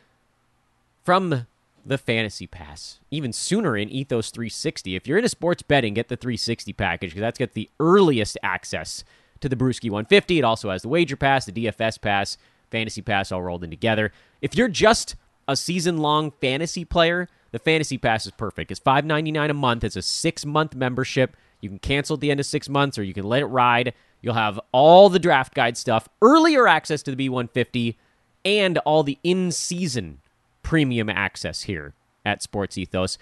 from 1.04 1.46
the 1.86 1.98
Fantasy 1.98 2.46
Pass. 2.46 3.00
Even 3.10 3.32
sooner 3.32 3.76
in 3.76 3.88
Ethos 3.88 4.30
360. 4.30 4.96
If 4.96 5.06
you're 5.06 5.18
into 5.18 5.28
sports 5.28 5.62
betting, 5.62 5.94
get 5.94 6.08
the 6.08 6.16
360 6.16 6.72
package 6.72 7.10
because 7.10 7.20
that's 7.20 7.38
got 7.38 7.52
the 7.52 7.70
earliest 7.80 8.36
access 8.42 9.04
to 9.40 9.48
the 9.48 9.56
Brewski 9.56 9.90
150. 9.90 10.38
It 10.38 10.44
also 10.44 10.70
has 10.70 10.82
the 10.82 10.88
Wager 10.88 11.16
Pass, 11.16 11.46
the 11.46 11.52
DFS 11.52 12.00
Pass, 12.00 12.36
Fantasy 12.70 13.02
Pass 13.02 13.32
all 13.32 13.42
rolled 13.42 13.64
in 13.64 13.70
together. 13.70 14.12
If 14.40 14.56
you're 14.56 14.68
just 14.68 15.16
a 15.48 15.56
season 15.56 15.98
long 15.98 16.32
fantasy 16.40 16.84
player, 16.84 17.28
the 17.52 17.58
Fantasy 17.58 17.98
Pass 17.98 18.26
is 18.26 18.32
perfect. 18.32 18.70
It's 18.70 18.80
$5.99 18.80 19.50
a 19.50 19.54
month. 19.54 19.84
It's 19.84 19.96
a 19.96 20.02
six 20.02 20.44
month 20.44 20.74
membership. 20.74 21.36
You 21.60 21.68
can 21.68 21.78
cancel 21.78 22.14
at 22.14 22.20
the 22.20 22.30
end 22.30 22.40
of 22.40 22.46
six 22.46 22.68
months 22.68 22.98
or 22.98 23.02
you 23.02 23.14
can 23.14 23.24
let 23.24 23.42
it 23.42 23.46
ride. 23.46 23.94
You'll 24.20 24.34
have 24.34 24.60
all 24.72 25.08
the 25.08 25.18
draft 25.18 25.54
guide 25.54 25.76
stuff, 25.76 26.08
earlier 26.20 26.66
access 26.66 27.02
to 27.04 27.14
the 27.14 27.28
B150, 27.28 27.96
and 28.44 28.78
all 28.78 29.02
the 29.02 29.18
in 29.22 29.52
season 29.52 30.20
premium 30.62 31.08
access 31.08 31.62
here 31.62 31.94
at 32.24 32.42
Sports 32.42 32.76
Ethos. 32.76 33.18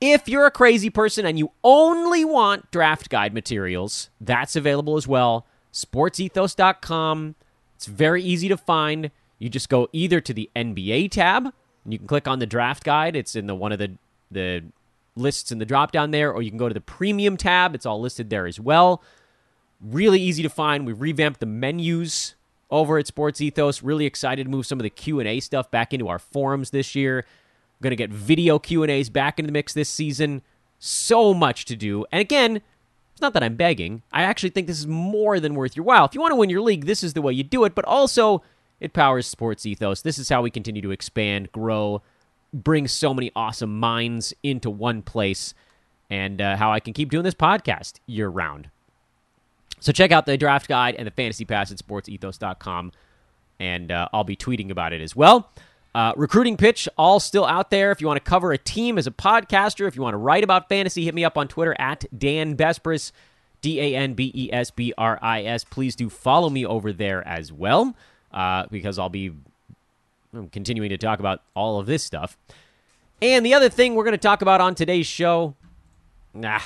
If 0.00 0.28
you're 0.28 0.46
a 0.46 0.50
crazy 0.50 0.90
person 0.90 1.24
and 1.24 1.38
you 1.38 1.52
only 1.64 2.24
want 2.24 2.70
draft 2.70 3.08
guide 3.08 3.32
materials, 3.32 4.10
that's 4.20 4.56
available 4.56 4.96
as 4.96 5.08
well. 5.08 5.46
SportsEthos.com. 5.72 7.34
It's 7.76 7.86
very 7.86 8.22
easy 8.22 8.48
to 8.48 8.56
find. 8.56 9.10
You 9.38 9.48
just 9.50 9.68
go 9.68 9.88
either 9.92 10.20
to 10.20 10.32
the 10.32 10.50
NBA 10.56 11.10
tab, 11.10 11.44
and 11.44 11.92
you 11.92 11.98
can 11.98 12.08
click 12.08 12.26
on 12.26 12.38
the 12.38 12.46
draft 12.46 12.84
guide. 12.84 13.14
It's 13.14 13.36
in 13.36 13.46
the 13.46 13.54
one 13.54 13.70
of 13.70 13.78
the 13.78 13.92
the 14.30 14.64
lists 15.14 15.52
in 15.52 15.58
the 15.58 15.64
drop 15.64 15.92
down 15.92 16.10
there, 16.10 16.32
or 16.32 16.42
you 16.42 16.50
can 16.50 16.58
go 16.58 16.68
to 16.68 16.74
the 16.74 16.80
premium 16.80 17.36
tab. 17.36 17.74
It's 17.74 17.86
all 17.86 18.00
listed 18.00 18.30
there 18.30 18.46
as 18.46 18.58
well. 18.58 19.02
Really 19.80 20.20
easy 20.20 20.42
to 20.42 20.48
find. 20.48 20.86
We've 20.86 21.00
revamped 21.00 21.40
the 21.40 21.46
menus 21.46 22.34
over 22.70 22.98
at 22.98 23.06
Sports 23.06 23.40
Ethos. 23.40 23.82
Really 23.82 24.06
excited 24.06 24.44
to 24.44 24.50
move 24.50 24.66
some 24.66 24.78
of 24.78 24.82
the 24.82 24.90
Q 24.90 25.20
and 25.20 25.28
A 25.28 25.40
stuff 25.40 25.70
back 25.70 25.92
into 25.92 26.08
our 26.08 26.18
forums 26.18 26.70
this 26.70 26.94
year. 26.94 27.24
Going 27.82 27.90
to 27.90 27.96
get 27.96 28.10
video 28.10 28.58
Q 28.58 28.82
and 28.82 28.90
A's 28.90 29.10
back 29.10 29.38
into 29.38 29.48
the 29.48 29.52
mix 29.52 29.74
this 29.74 29.90
season. 29.90 30.40
So 30.78 31.34
much 31.34 31.66
to 31.66 31.76
do, 31.76 32.06
and 32.10 32.20
again, 32.20 32.62
it's 33.16 33.22
not 33.22 33.32
that 33.32 33.42
I'm 33.42 33.56
begging. 33.56 34.02
I 34.12 34.24
actually 34.24 34.50
think 34.50 34.66
this 34.66 34.78
is 34.78 34.86
more 34.86 35.40
than 35.40 35.54
worth 35.54 35.74
your 35.74 35.86
while. 35.86 36.04
If 36.04 36.14
you 36.14 36.20
want 36.20 36.32
to 36.32 36.36
win 36.36 36.50
your 36.50 36.60
league, 36.60 36.84
this 36.84 37.02
is 37.02 37.14
the 37.14 37.22
way 37.22 37.32
you 37.32 37.42
do 37.42 37.64
it. 37.64 37.74
But 37.74 37.86
also, 37.86 38.42
it 38.78 38.92
powers 38.92 39.26
Sports 39.26 39.64
Ethos. 39.64 40.02
This 40.02 40.18
is 40.18 40.28
how 40.28 40.42
we 40.42 40.50
continue 40.50 40.82
to 40.82 40.90
expand, 40.90 41.50
grow, 41.50 42.02
bring 42.52 42.86
so 42.86 43.14
many 43.14 43.32
awesome 43.34 43.80
minds 43.80 44.34
into 44.42 44.68
one 44.68 45.00
place, 45.00 45.54
and 46.10 46.42
uh, 46.42 46.56
how 46.58 46.70
I 46.70 46.78
can 46.78 46.92
keep 46.92 47.10
doing 47.10 47.24
this 47.24 47.32
podcast 47.32 48.00
year 48.04 48.28
round. 48.28 48.68
So 49.80 49.92
check 49.92 50.12
out 50.12 50.26
the 50.26 50.36
draft 50.36 50.68
guide 50.68 50.94
and 50.96 51.06
the 51.06 51.10
fantasy 51.10 51.46
pass 51.46 51.72
at 51.72 51.78
sportsethos.com, 51.78 52.92
and 53.58 53.90
uh, 53.90 54.08
I'll 54.12 54.24
be 54.24 54.36
tweeting 54.36 54.68
about 54.70 54.92
it 54.92 55.00
as 55.00 55.16
well. 55.16 55.50
Uh, 55.96 56.12
recruiting 56.14 56.58
pitch, 56.58 56.90
all 56.98 57.18
still 57.18 57.46
out 57.46 57.70
there. 57.70 57.90
If 57.90 58.02
you 58.02 58.06
want 58.06 58.22
to 58.22 58.30
cover 58.30 58.52
a 58.52 58.58
team 58.58 58.98
as 58.98 59.06
a 59.06 59.10
podcaster, 59.10 59.88
if 59.88 59.96
you 59.96 60.02
want 60.02 60.12
to 60.12 60.18
write 60.18 60.44
about 60.44 60.68
fantasy, 60.68 61.06
hit 61.06 61.14
me 61.14 61.24
up 61.24 61.38
on 61.38 61.48
Twitter 61.48 61.74
at 61.78 62.04
Dan 62.14 62.54
Besbris, 62.54 63.12
D 63.62 63.80
A 63.80 63.96
N 63.96 64.12
B 64.12 64.30
E 64.34 64.50
S 64.52 64.70
B 64.70 64.92
R 64.98 65.18
I 65.22 65.44
S. 65.44 65.64
Please 65.64 65.96
do 65.96 66.10
follow 66.10 66.50
me 66.50 66.66
over 66.66 66.92
there 66.92 67.26
as 67.26 67.50
well, 67.50 67.96
uh, 68.30 68.66
because 68.70 68.98
I'll 68.98 69.08
be 69.08 69.32
continuing 70.52 70.90
to 70.90 70.98
talk 70.98 71.18
about 71.18 71.40
all 71.54 71.80
of 71.80 71.86
this 71.86 72.04
stuff. 72.04 72.36
And 73.22 73.46
the 73.46 73.54
other 73.54 73.70
thing 73.70 73.94
we're 73.94 74.04
going 74.04 74.12
to 74.12 74.18
talk 74.18 74.42
about 74.42 74.60
on 74.60 74.74
today's 74.74 75.06
show, 75.06 75.54
nah, 76.34 76.60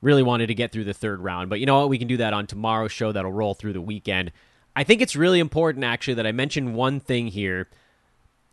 really 0.00 0.22
wanted 0.22 0.46
to 0.46 0.54
get 0.54 0.72
through 0.72 0.84
the 0.84 0.94
third 0.94 1.20
round, 1.20 1.50
but 1.50 1.60
you 1.60 1.66
know 1.66 1.80
what? 1.80 1.90
We 1.90 1.98
can 1.98 2.08
do 2.08 2.16
that 2.16 2.32
on 2.32 2.46
tomorrow's 2.46 2.92
show 2.92 3.12
that'll 3.12 3.30
roll 3.30 3.52
through 3.52 3.74
the 3.74 3.82
weekend. 3.82 4.32
I 4.74 4.84
think 4.84 5.02
it's 5.02 5.16
really 5.16 5.38
important, 5.38 5.84
actually, 5.84 6.14
that 6.14 6.26
I 6.26 6.32
mention 6.32 6.72
one 6.72 6.98
thing 6.98 7.26
here 7.26 7.68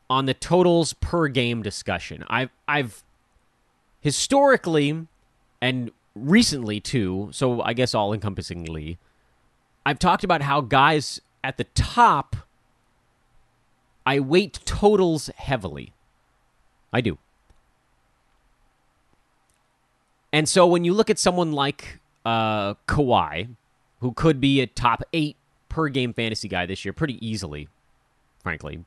on 0.10 0.26
the 0.26 0.34
totals 0.34 0.94
per 0.94 1.28
game 1.28 1.62
discussion. 1.62 2.24
I've, 2.28 2.50
I've 2.68 3.04
historically 4.02 5.08
and 5.62 5.92
recently 6.16 6.80
too, 6.80 7.30
so 7.32 7.62
I 7.62 7.74
guess 7.74 7.94
all 7.94 8.14
encompassingly, 8.14 8.98
I've 9.86 10.00
talked 10.00 10.24
about 10.24 10.42
how 10.42 10.62
guys 10.62 11.22
at 11.44 11.58
the 11.58 11.64
top, 11.64 12.36
I 14.06 14.20
weight 14.20 14.60
totals 14.66 15.30
heavily. 15.36 15.94
I 16.92 17.02
do. 17.02 17.18
And 20.32 20.48
so 20.48 20.68
when 20.68 20.84
you 20.84 20.94
look 20.94 21.10
at 21.10 21.18
someone 21.18 21.52
like 21.52 22.00
uh, 22.26 22.76
Kawhi, 22.88 23.50
who 24.00 24.12
could 24.14 24.40
be 24.40 24.62
a 24.62 24.68
top 24.68 25.04
eight 25.14 25.36
per 25.70 25.90
game 25.90 26.14
fantasy 26.14 26.48
guy 26.48 26.66
this 26.66 26.86
year 26.86 26.94
pretty 26.94 27.26
easily, 27.26 27.68
frankly, 28.42 28.84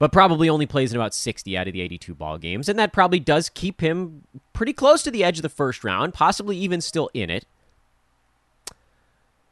but 0.00 0.12
probably 0.12 0.48
only 0.48 0.64
plays 0.64 0.92
in 0.92 0.96
about 0.98 1.14
60 1.14 1.56
out 1.58 1.68
of 1.68 1.74
the 1.74 1.82
82 1.82 2.14
ball 2.14 2.38
games. 2.38 2.70
And 2.70 2.78
that 2.78 2.90
probably 2.90 3.20
does 3.20 3.50
keep 3.50 3.82
him 3.82 4.22
pretty 4.54 4.72
close 4.72 5.02
to 5.02 5.10
the 5.10 5.22
edge 5.22 5.38
of 5.38 5.42
the 5.42 5.50
first 5.50 5.84
round, 5.84 6.14
possibly 6.14 6.56
even 6.56 6.80
still 6.80 7.10
in 7.12 7.28
it. 7.28 7.44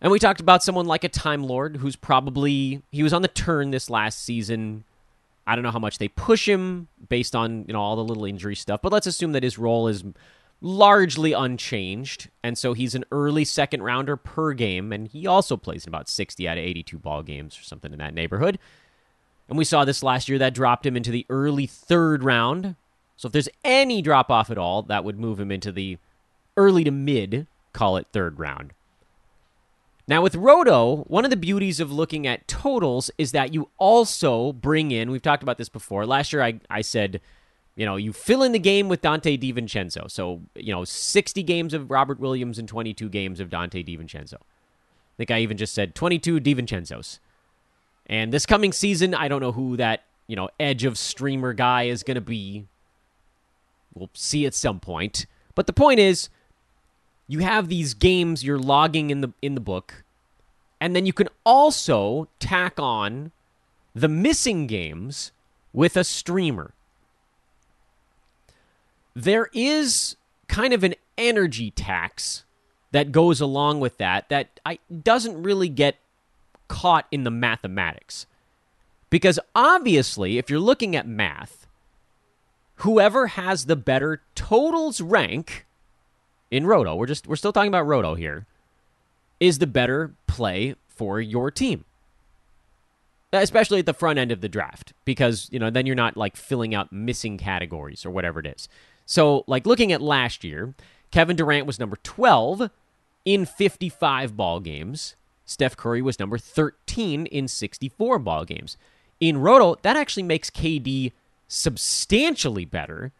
And 0.00 0.10
we 0.10 0.18
talked 0.18 0.40
about 0.40 0.62
someone 0.62 0.86
like 0.86 1.04
a 1.04 1.08
Time 1.10 1.44
Lord 1.44 1.76
who's 1.76 1.96
probably 1.96 2.82
he 2.90 3.02
was 3.02 3.12
on 3.12 3.20
the 3.20 3.28
turn 3.28 3.72
this 3.72 3.90
last 3.90 4.24
season. 4.24 4.84
I 5.46 5.54
don't 5.54 5.64
know 5.64 5.70
how 5.70 5.78
much 5.78 5.98
they 5.98 6.08
push 6.08 6.48
him 6.48 6.88
based 7.10 7.36
on, 7.36 7.66
you 7.66 7.74
know, 7.74 7.80
all 7.80 7.96
the 7.96 8.04
little 8.04 8.24
injury 8.24 8.56
stuff, 8.56 8.80
but 8.80 8.90
let's 8.90 9.06
assume 9.06 9.32
that 9.32 9.42
his 9.42 9.58
role 9.58 9.86
is 9.86 10.02
largely 10.62 11.34
unchanged. 11.34 12.30
And 12.42 12.56
so 12.56 12.72
he's 12.72 12.94
an 12.94 13.04
early 13.12 13.44
second 13.44 13.82
rounder 13.82 14.16
per 14.16 14.54
game. 14.54 14.94
And 14.94 15.08
he 15.08 15.26
also 15.26 15.58
plays 15.58 15.84
in 15.84 15.90
about 15.90 16.08
60 16.08 16.48
out 16.48 16.56
of 16.56 16.64
82 16.64 16.98
ball 16.98 17.22
games 17.22 17.58
or 17.58 17.64
something 17.64 17.92
in 17.92 17.98
that 17.98 18.14
neighborhood. 18.14 18.58
And 19.48 19.56
we 19.56 19.64
saw 19.64 19.84
this 19.84 20.02
last 20.02 20.28
year 20.28 20.38
that 20.38 20.54
dropped 20.54 20.84
him 20.84 20.96
into 20.96 21.10
the 21.10 21.26
early 21.30 21.66
third 21.66 22.22
round. 22.22 22.76
So 23.16 23.26
if 23.26 23.32
there's 23.32 23.48
any 23.64 24.02
drop 24.02 24.30
off 24.30 24.50
at 24.50 24.58
all, 24.58 24.82
that 24.82 25.04
would 25.04 25.18
move 25.18 25.40
him 25.40 25.50
into 25.50 25.72
the 25.72 25.98
early 26.56 26.84
to 26.84 26.90
mid, 26.90 27.46
call 27.72 27.96
it 27.96 28.06
third 28.12 28.38
round. 28.38 28.72
Now, 30.06 30.22
with 30.22 30.34
Roto, 30.34 31.04
one 31.06 31.24
of 31.24 31.30
the 31.30 31.36
beauties 31.36 31.80
of 31.80 31.92
looking 31.92 32.26
at 32.26 32.48
totals 32.48 33.10
is 33.18 33.32
that 33.32 33.52
you 33.52 33.68
also 33.76 34.52
bring 34.52 34.90
in, 34.90 35.10
we've 35.10 35.20
talked 35.20 35.42
about 35.42 35.58
this 35.58 35.68
before. 35.68 36.06
Last 36.06 36.32
year, 36.32 36.42
I, 36.42 36.60
I 36.70 36.80
said, 36.80 37.20
you 37.76 37.84
know, 37.84 37.96
you 37.96 38.14
fill 38.14 38.42
in 38.42 38.52
the 38.52 38.58
game 38.58 38.88
with 38.88 39.02
Donte 39.02 39.38
DiVincenzo. 39.38 40.10
So, 40.10 40.40
you 40.54 40.72
know, 40.72 40.84
60 40.84 41.42
games 41.42 41.74
of 41.74 41.90
Robert 41.90 42.18
Williams 42.18 42.58
and 42.58 42.66
22 42.66 43.08
games 43.10 43.38
of 43.38 43.50
Donte 43.50 43.86
DiVincenzo. 43.86 44.34
I 44.34 45.16
think 45.18 45.30
I 45.30 45.40
even 45.40 45.58
just 45.58 45.74
said 45.74 45.94
22 45.94 46.40
DiVincenzos. 46.40 47.18
And 48.08 48.32
this 48.32 48.46
coming 48.46 48.72
season, 48.72 49.14
I 49.14 49.28
don't 49.28 49.40
know 49.40 49.52
who 49.52 49.76
that, 49.76 50.04
you 50.26 50.36
know, 50.36 50.48
edge 50.58 50.84
of 50.84 50.96
streamer 50.96 51.52
guy 51.52 51.84
is 51.84 52.02
going 52.02 52.14
to 52.14 52.20
be. 52.20 52.66
We'll 53.94 54.10
see 54.14 54.46
at 54.46 54.54
some 54.54 54.80
point. 54.80 55.26
But 55.54 55.66
the 55.66 55.72
point 55.72 56.00
is, 56.00 56.28
you 57.26 57.40
have 57.40 57.68
these 57.68 57.94
games 57.94 58.44
you're 58.44 58.58
logging 58.58 59.10
in 59.10 59.20
the 59.20 59.32
in 59.42 59.54
the 59.54 59.60
book, 59.60 60.04
and 60.80 60.96
then 60.96 61.04
you 61.04 61.12
can 61.12 61.28
also 61.44 62.28
tack 62.38 62.78
on 62.78 63.32
the 63.94 64.08
missing 64.08 64.66
games 64.66 65.32
with 65.72 65.96
a 65.96 66.04
streamer. 66.04 66.72
There 69.14 69.50
is 69.52 70.16
kind 70.46 70.72
of 70.72 70.84
an 70.84 70.94
energy 71.18 71.70
tax 71.70 72.44
that 72.92 73.12
goes 73.12 73.40
along 73.40 73.80
with 73.80 73.98
that 73.98 74.28
that 74.30 74.60
I, 74.64 74.78
doesn't 75.02 75.42
really 75.42 75.68
get 75.68 75.96
caught 76.68 77.06
in 77.10 77.24
the 77.24 77.30
mathematics. 77.30 78.26
Because 79.10 79.40
obviously, 79.54 80.38
if 80.38 80.50
you're 80.50 80.60
looking 80.60 80.94
at 80.94 81.06
math, 81.06 81.66
whoever 82.76 83.28
has 83.28 83.66
the 83.66 83.76
better 83.76 84.22
totals 84.34 85.00
rank 85.00 85.66
in 86.50 86.66
Roto, 86.66 86.94
we're 86.94 87.06
just 87.06 87.26
we're 87.26 87.36
still 87.36 87.52
talking 87.52 87.68
about 87.68 87.86
Roto 87.86 88.14
here, 88.14 88.46
is 89.40 89.58
the 89.58 89.66
better 89.66 90.14
play 90.26 90.74
for 90.88 91.20
your 91.20 91.50
team. 91.50 91.84
Especially 93.30 93.78
at 93.78 93.86
the 93.86 93.92
front 93.92 94.18
end 94.18 94.32
of 94.32 94.40
the 94.40 94.48
draft, 94.48 94.94
because 95.04 95.48
you 95.50 95.58
know 95.58 95.68
then 95.68 95.84
you're 95.84 95.94
not 95.94 96.16
like 96.16 96.36
filling 96.36 96.74
out 96.74 96.92
missing 96.92 97.36
categories 97.36 98.06
or 98.06 98.10
whatever 98.10 98.40
it 98.40 98.46
is. 98.46 98.68
So, 99.04 99.44
like 99.46 99.66
looking 99.66 99.92
at 99.92 100.00
last 100.00 100.44
year, 100.44 100.74
Kevin 101.10 101.36
Durant 101.36 101.66
was 101.66 101.78
number 101.78 101.96
12 102.02 102.70
in 103.24 103.44
55 103.44 104.36
ball 104.36 104.60
games. 104.60 105.14
Steph 105.48 105.78
Curry 105.78 106.02
was 106.02 106.20
number 106.20 106.36
13 106.36 107.24
in 107.24 107.48
64 107.48 108.18
ball 108.18 108.44
games. 108.44 108.76
In 109.18 109.38
Roto, 109.38 109.76
that 109.80 109.96
actually 109.96 110.22
makes 110.22 110.50
KD 110.50 111.12
substantially 111.48 112.66
better 112.66 113.12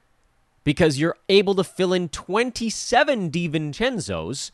because 0.63 0.99
you're 0.99 1.17
able 1.31 1.55
to 1.55 1.65
fill 1.65 1.95
in 1.95 2.11
27 2.11 3.31
DiVincenzos, 3.31 4.51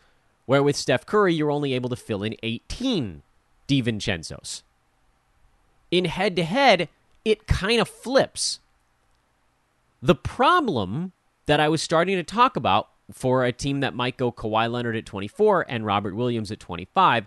where 0.47 0.63
with 0.63 0.77
Steph 0.77 1.05
Curry, 1.05 1.35
you're 1.35 1.51
only 1.51 1.73
able 1.75 1.89
to 1.89 1.97
fill 1.97 2.23
in 2.23 2.37
18 2.45 3.23
DiVincenzos. 3.67 4.63
In 5.91 6.05
head 6.05 6.37
to 6.37 6.45
head, 6.45 6.89
it 7.25 7.49
kind 7.49 7.81
of 7.81 7.89
flips. 7.89 8.61
The 10.01 10.15
problem 10.15 11.11
that 11.47 11.59
I 11.59 11.69
was 11.69 11.83
starting 11.83 12.17
to 12.17 12.23
talk 12.23 12.55
about 12.55 12.89
for 13.11 13.45
a 13.45 13.53
team 13.53 13.81
that 13.81 13.97
might 13.97 14.17
go 14.17 14.31
Kawhi 14.31 14.71
Leonard 14.71 14.95
at 14.95 15.07
24 15.07 15.67
and 15.69 15.85
Robert 15.85 16.15
Williams 16.15 16.53
at 16.53 16.61
25 16.61 17.27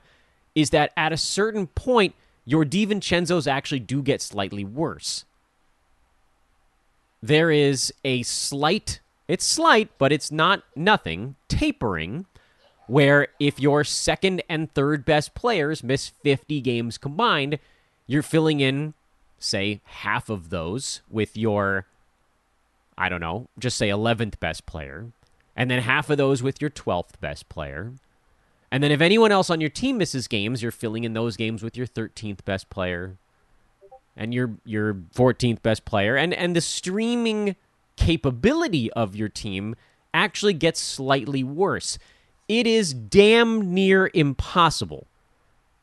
is 0.57 0.71
that 0.71 0.91
at 0.97 1.13
a 1.13 1.17
certain 1.17 1.67
point, 1.67 2.15
your 2.45 2.65
DiVincenzos 2.65 3.47
actually 3.47 3.79
do 3.79 4.01
get 4.01 4.21
slightly 4.21 4.63
worse 4.63 5.25
there 7.21 7.51
is 7.51 7.93
a 8.03 8.23
slight, 8.23 8.99
it's 9.27 9.45
slight, 9.45 9.89
but 9.97 10.11
it's 10.11 10.31
not 10.31 10.63
nothing, 10.75 11.35
tapering, 11.47 12.25
where 12.87 13.27
if 13.39 13.59
your 13.59 13.83
second 13.83 14.41
and 14.47 14.71
third 14.73 15.03
best 15.03 15.33
players 15.33 15.83
miss 15.83 16.07
50 16.07 16.61
games 16.61 16.97
combined, 16.97 17.59
you're 18.05 18.23
filling 18.23 18.59
in, 18.59 18.93
say, 19.39 19.81
half 19.83 20.29
of 20.29 20.49
those 20.49 21.01
with 21.09 21.35
your, 21.35 21.85
I 22.97 23.09
don't 23.09 23.21
know, 23.21 23.47
just 23.59 23.77
say 23.77 23.89
11th 23.89 24.39
best 24.39 24.65
player, 24.65 25.07
and 25.55 25.69
then 25.69 25.81
half 25.81 26.09
of 26.09 26.17
those 26.17 26.41
with 26.41 26.61
your 26.61 26.69
12th 26.69 27.19
best 27.19 27.49
player. 27.49 27.93
And 28.71 28.83
then 28.83 28.91
if 28.91 29.01
anyone 29.01 29.31
else 29.31 29.49
on 29.49 29.61
your 29.61 29.69
team 29.69 29.97
misses 29.97 30.27
games, 30.27 30.61
you're 30.61 30.71
filling 30.71 31.03
in 31.03 31.13
those 31.13 31.37
games 31.37 31.63
with 31.63 31.77
your 31.77 31.87
13th 31.87 32.43
best 32.43 32.69
player, 32.69 33.17
and 34.17 34.33
your 34.33 34.51
your 34.65 34.93
14th 34.93 35.61
best 35.61 35.85
player 35.85 36.17
and 36.17 36.33
and 36.33 36.55
the 36.55 36.61
streaming 36.61 37.55
capability 37.95 38.91
of 38.93 39.15
your 39.15 39.29
team 39.29 39.75
actually 40.13 40.53
gets 40.53 40.79
slightly 40.79 41.43
worse. 41.43 41.97
It 42.47 42.65
is 42.65 42.93
damn 42.93 43.73
near 43.73 44.09
impossible 44.13 45.07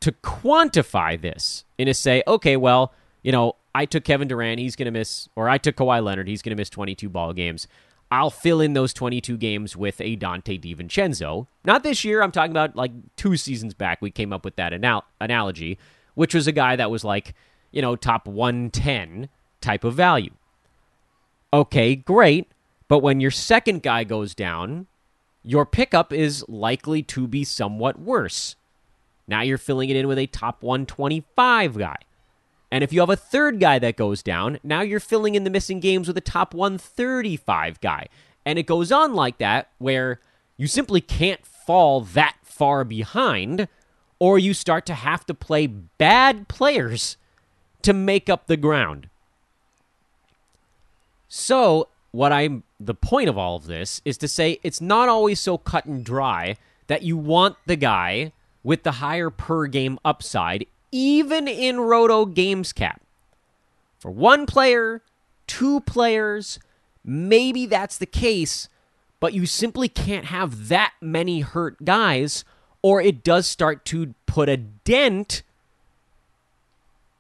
to 0.01 0.13
quantify 0.13 1.21
this 1.21 1.65
and 1.79 1.87
to 1.87 1.95
say, 1.95 2.23
okay, 2.27 2.57
well, 2.57 2.93
you 3.23 3.33
know, 3.33 3.57
I 3.75 3.87
took 3.87 4.05
Kevin 4.05 4.29
Durant, 4.29 4.61
he's 4.61 4.77
going 4.77 4.87
to 4.87 4.91
miss, 4.91 5.29
or 5.37 5.49
I 5.49 5.59
took 5.59 5.77
Kawhi 5.77 6.03
Leonard, 6.03 6.29
he's 6.29 6.43
going 6.43 6.57
to 6.57 6.61
miss 6.61 6.71
22 6.71 7.09
ball 7.09 7.33
games. 7.33 7.69
I'll 8.15 8.31
fill 8.31 8.61
in 8.61 8.75
those 8.75 8.95
22 8.95 9.37
games 9.39 9.77
with 9.77 10.01
a 10.01 10.17
Donte 10.17 10.61
DiVincenzo. 10.61 11.49
Not 11.65 11.83
this 11.83 12.05
year. 12.05 12.23
I'm 12.23 12.31
talking 12.31 12.53
about 12.53 12.77
like 12.77 12.93
two 13.17 13.37
seasons 13.37 13.75
back. 13.75 14.01
We 14.01 14.13
came 14.13 14.33
up 14.33 14.45
with 14.45 14.55
that 14.55 14.73
anal- 14.73 15.03
analogy, 15.21 15.79
which 16.15 16.33
was 16.33 16.47
a 16.47 16.53
guy 16.53 16.77
that 16.77 16.93
was 16.93 17.03
like, 17.03 17.35
you 17.73 17.83
know, 17.83 17.97
top 17.97 18.29
110 18.29 19.29
type 19.61 19.83
of 19.83 19.95
value. 19.95 20.31
Okay, 21.53 21.97
great. 21.97 22.53
But 22.87 23.01
when 23.01 23.21
your 23.21 23.33
second 23.33 23.83
guy 23.83 24.05
goes 24.05 24.33
down, 24.33 24.87
your 25.43 25.67
pickup 25.67 26.13
is 26.13 26.45
likely 26.49 27.03
to 27.03 27.27
be 27.27 27.43
somewhat 27.43 27.99
worse. 27.99 28.55
Now 29.27 29.41
you're 29.41 29.59
filling 29.59 29.91
it 29.91 29.97
in 29.97 30.07
with 30.07 30.19
a 30.19 30.29
top 30.29 30.63
125 30.63 31.79
guy. 31.79 31.97
And 32.75 32.83
if 32.83 32.93
you 32.93 32.99
have 32.99 33.11
a 33.11 33.15
third 33.15 33.61
guy 33.61 33.79
that 33.79 33.97
goes 33.97 34.21
down, 34.21 34.59
now 34.65 34.81
you're 34.81 34.99
filling 34.99 35.37
in 35.37 35.45
the 35.45 35.51
missing 35.51 35.79
games 35.79 36.09
with 36.09 36.19
a 36.19 36.21
top 36.21 36.53
135 36.53 37.81
guy. 37.81 38.09
And 38.45 38.59
it 38.59 38.67
goes 38.67 38.91
on 38.91 39.15
like 39.15 39.39
that 39.39 39.69
where 39.79 40.19
you 40.57 40.67
simply 40.67 41.01
can't 41.01 41.47
fall 41.47 42.01
that 42.01 42.35
far 42.43 42.83
behind, 42.83 43.69
or 44.19 44.41
you 44.41 44.53
start 44.53 44.87
to 44.87 44.95
have 44.95 45.25
to 45.27 45.35
play 45.35 45.69
bad 45.69 46.49
players 46.49 47.17
to 47.83 47.93
make 47.93 48.29
up 48.29 48.49
the 48.49 48.57
ground. 48.57 49.09
So, 51.29 51.87
what 52.11 52.33
I'm 52.33 52.65
the 52.81 52.93
point 52.93 53.29
of 53.29 53.39
all 53.39 53.55
of 53.55 53.67
this 53.67 54.01
is 54.05 54.19
to 54.19 54.27
say 54.27 54.59
it's 54.65 54.81
not 54.81 55.09
always 55.09 55.39
so 55.39 55.59
cut 55.59 55.85
and 55.85 56.05
dry 56.05 56.57
that 56.89 57.05
you 57.05 57.17
want 57.17 57.57
the 57.67 57.77
guy 57.77 58.33
with 58.65 58.83
the 58.83 58.93
higher 58.93 59.31
per 59.31 59.69
game 59.69 59.97
upside, 60.05 60.67
even 60.95 61.49
in 61.49 61.81
Roto 61.81 62.25
Games 62.25 62.73
Cap. 62.73 63.03
For 63.99 64.13
one 64.13 64.47
player, 64.47 65.03
two 65.49 65.81
players, 65.81 66.61
maybe 67.05 67.67
that's 67.67 67.99
the 67.99 68.07
case, 68.07 68.69
but 69.19 69.33
you 69.33 69.45
simply 69.45 69.89
can't 69.89 70.27
have 70.27 70.69
that 70.69 70.93
many 71.01 71.41
hurt 71.41 71.85
guys, 71.85 72.45
or 72.81 73.01
it 73.01 73.25
does 73.25 73.49
start 73.49 73.85
to 73.87 74.15
put 74.27 74.49
a 74.49 74.57
dent 74.57 75.43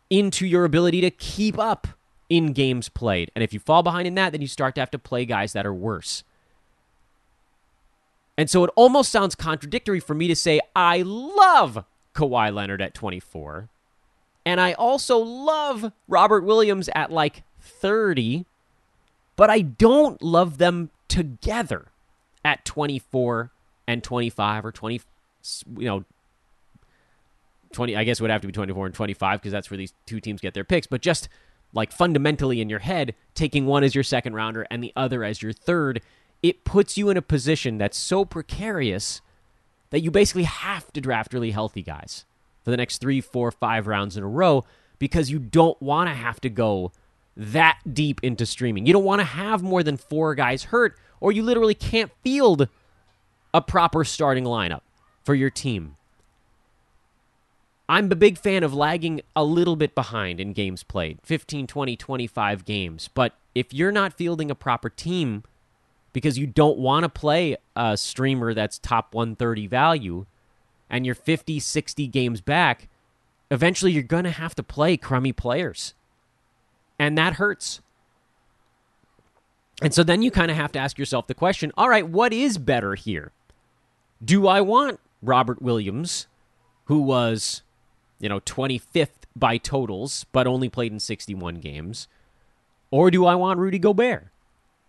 into 0.09 0.47
your 0.47 0.65
ability 0.65 1.01
to 1.01 1.11
keep 1.11 1.59
up 1.59 1.89
in 2.29 2.53
games 2.53 2.89
played. 2.89 3.33
And 3.35 3.43
if 3.43 3.53
you 3.53 3.59
fall 3.59 3.83
behind 3.83 4.07
in 4.07 4.15
that, 4.15 4.31
then 4.31 4.41
you 4.41 4.47
start 4.47 4.77
to 4.77 4.83
have 4.83 4.91
to 4.93 5.01
play 5.01 5.25
guys 5.25 5.53
that 5.53 5.67
are 5.67 5.75
worse. 5.75 6.23
And 8.39 8.49
so 8.49 8.63
it 8.63 8.71
almost 8.77 9.11
sounds 9.11 9.35
contradictory 9.35 9.99
for 9.99 10.15
me 10.15 10.29
to 10.29 10.37
say, 10.37 10.61
I 10.77 11.03
love 11.05 11.85
Kawhi 12.15 12.53
Leonard 12.55 12.81
at 12.81 12.95
24. 12.95 13.69
And 14.47 14.61
I 14.61 14.73
also 14.75 15.19
love 15.19 15.93
Robert 16.09 16.45
Williams 16.45 16.89
at 16.95 17.11
like 17.11 17.43
30. 17.61 18.47
But 19.37 19.51
I 19.51 19.61
don't 19.61 20.23
love 20.23 20.59
them 20.59 20.91
together 21.09 21.87
at 22.45 22.65
24 22.65 23.51
and 23.87 24.03
25 24.03 24.65
or 24.65 24.73
20, 24.73 25.01
you 25.79 25.85
know, 25.87 26.05
20 27.73 27.97
I 27.97 28.05
guess 28.05 28.21
it 28.21 28.23
would 28.23 28.31
have 28.31 28.41
to 28.43 28.47
be 28.47 28.53
24 28.53 28.87
and 28.87 28.95
25 28.95 29.41
because 29.41 29.53
that's 29.53 29.71
where 29.71 29.79
these 29.79 29.93
two 30.07 30.21
teams 30.21 30.41
get 30.41 30.55
their 30.55 30.65
picks, 30.65 30.87
but 30.87 31.03
just 31.03 31.29
like 31.73 31.91
fundamentally 31.91 32.61
in 32.61 32.69
your 32.69 32.79
head, 32.79 33.15
taking 33.35 33.67
one 33.67 33.83
as 33.83 33.95
your 33.95 34.05
second 34.05 34.35
rounder 34.35 34.67
and 34.71 34.83
the 34.83 34.93
other 34.95 35.25
as 35.25 35.43
your 35.43 35.53
third, 35.53 36.01
it 36.43 36.65
puts 36.65 36.97
you 36.97 37.11
in 37.11 37.17
a 37.17 37.23
position 37.23 37.79
that's 37.79 37.99
so 37.99 38.25
precarious 38.25 39.21
that 39.95 40.01
you 40.01 40.11
basically 40.11 40.43
have 40.43 40.93
to 40.93 41.01
draft 41.01 41.33
really 41.33 41.53
healthy 41.53 41.81
guys 41.81 42.25
for 42.65 42.73
the 42.73 42.77
next 42.77 42.99
three, 42.99 43.21
four, 43.21 43.53
five 43.53 43.87
rounds 43.87 44.17
in 44.17 44.25
a 44.25 44.29
row 44.29 44.65
because 44.99 45.31
you 45.31 45.39
don't 45.39 45.81
want 45.81 46.11
to 46.11 46.15
have 46.15 46.41
to 46.41 46.51
go 46.51 46.91
that 47.37 47.79
deep 47.93 48.19
into 48.25 48.45
streaming. 48.45 48.87
You 48.87 48.93
don't 48.93 49.05
want 49.05 49.21
to 49.21 49.25
have 49.25 49.63
more 49.63 49.85
than 49.85 49.97
four 49.97 50.35
guys 50.35 50.65
hurt 50.65 50.99
or 51.21 51.31
you 51.31 51.45
literally 51.45 51.77
can't 51.77 52.11
field 52.25 52.67
a 53.55 53.63
proper 53.63 54.03
starting 54.03 54.43
lineup 54.43 54.81
for 55.23 55.37
your 55.37 55.49
team. 55.49 55.95
I'm 57.89 58.11
a 58.11 58.17
big 58.17 58.37
fan 58.37 58.65
of 58.65 58.75
lagging 58.75 59.21
a 59.37 59.45
little 59.45 59.77
bit 59.77 59.95
behind 59.95 60.41
in 60.41 60.55
games 60.55 60.83
played 60.83 61.21
15, 61.23 61.69
20, 61.69 61.97
25 61.97 62.65
games. 62.65 63.09
But 63.15 63.35
if 63.55 63.73
you're 63.73 63.93
not 63.93 64.13
fielding 64.13 64.51
a 64.51 64.57
proper 64.57 64.91
team 64.91 65.45
because 66.15 66.39
you 66.39 66.47
don't 66.47 66.79
want 66.79 67.03
to 67.03 67.11
play 67.11 67.57
a 67.77 67.99
streamer 67.99 68.55
that's 68.55 68.79
top 68.79 69.13
130 69.13 69.67
value 69.67 70.25
and 70.89 71.05
you're 71.05 71.15
50, 71.15 71.61
60 71.61 72.07
games 72.07 72.41
back, 72.41 72.89
eventually 73.51 73.93
you're 73.93 74.03
going 74.03 74.25
to 74.25 74.31
have 74.31 74.55
to 74.55 74.63
play 74.63 74.97
crummy 74.97 75.33
players. 75.33 75.93
And 76.99 77.19
that 77.19 77.35
hurts. 77.35 77.83
And 79.83 79.93
so 79.93 80.03
then 80.03 80.23
you 80.23 80.31
kind 80.31 80.51
of 80.51 80.57
have 80.57 80.73
to 80.73 80.79
ask 80.79 80.99
yourself 80.99 81.27
the 81.27 81.35
question 81.35 81.73
all 81.77 81.91
right, 81.91 82.09
what 82.09 82.33
is 82.33 82.57
better 82.57 82.95
here? 82.95 83.33
Do 84.25 84.47
I 84.47 84.63
want 84.63 85.01
Robert 85.21 85.61
Williams, 85.61 86.29
who 86.85 87.03
was 87.03 87.63
you 88.21 88.29
know, 88.29 88.41
25th 88.41 89.27
by 89.37 89.59
totals, 89.59 90.25
but 90.33 90.47
only 90.47 90.69
played 90.69 90.93
in 90.93 91.01
61 91.01 91.57
games? 91.57 92.09
Or 92.91 93.11
do 93.11 93.27
I 93.27 93.35
want 93.35 93.59
Rudy 93.59 93.79
Gobert, 93.79 94.29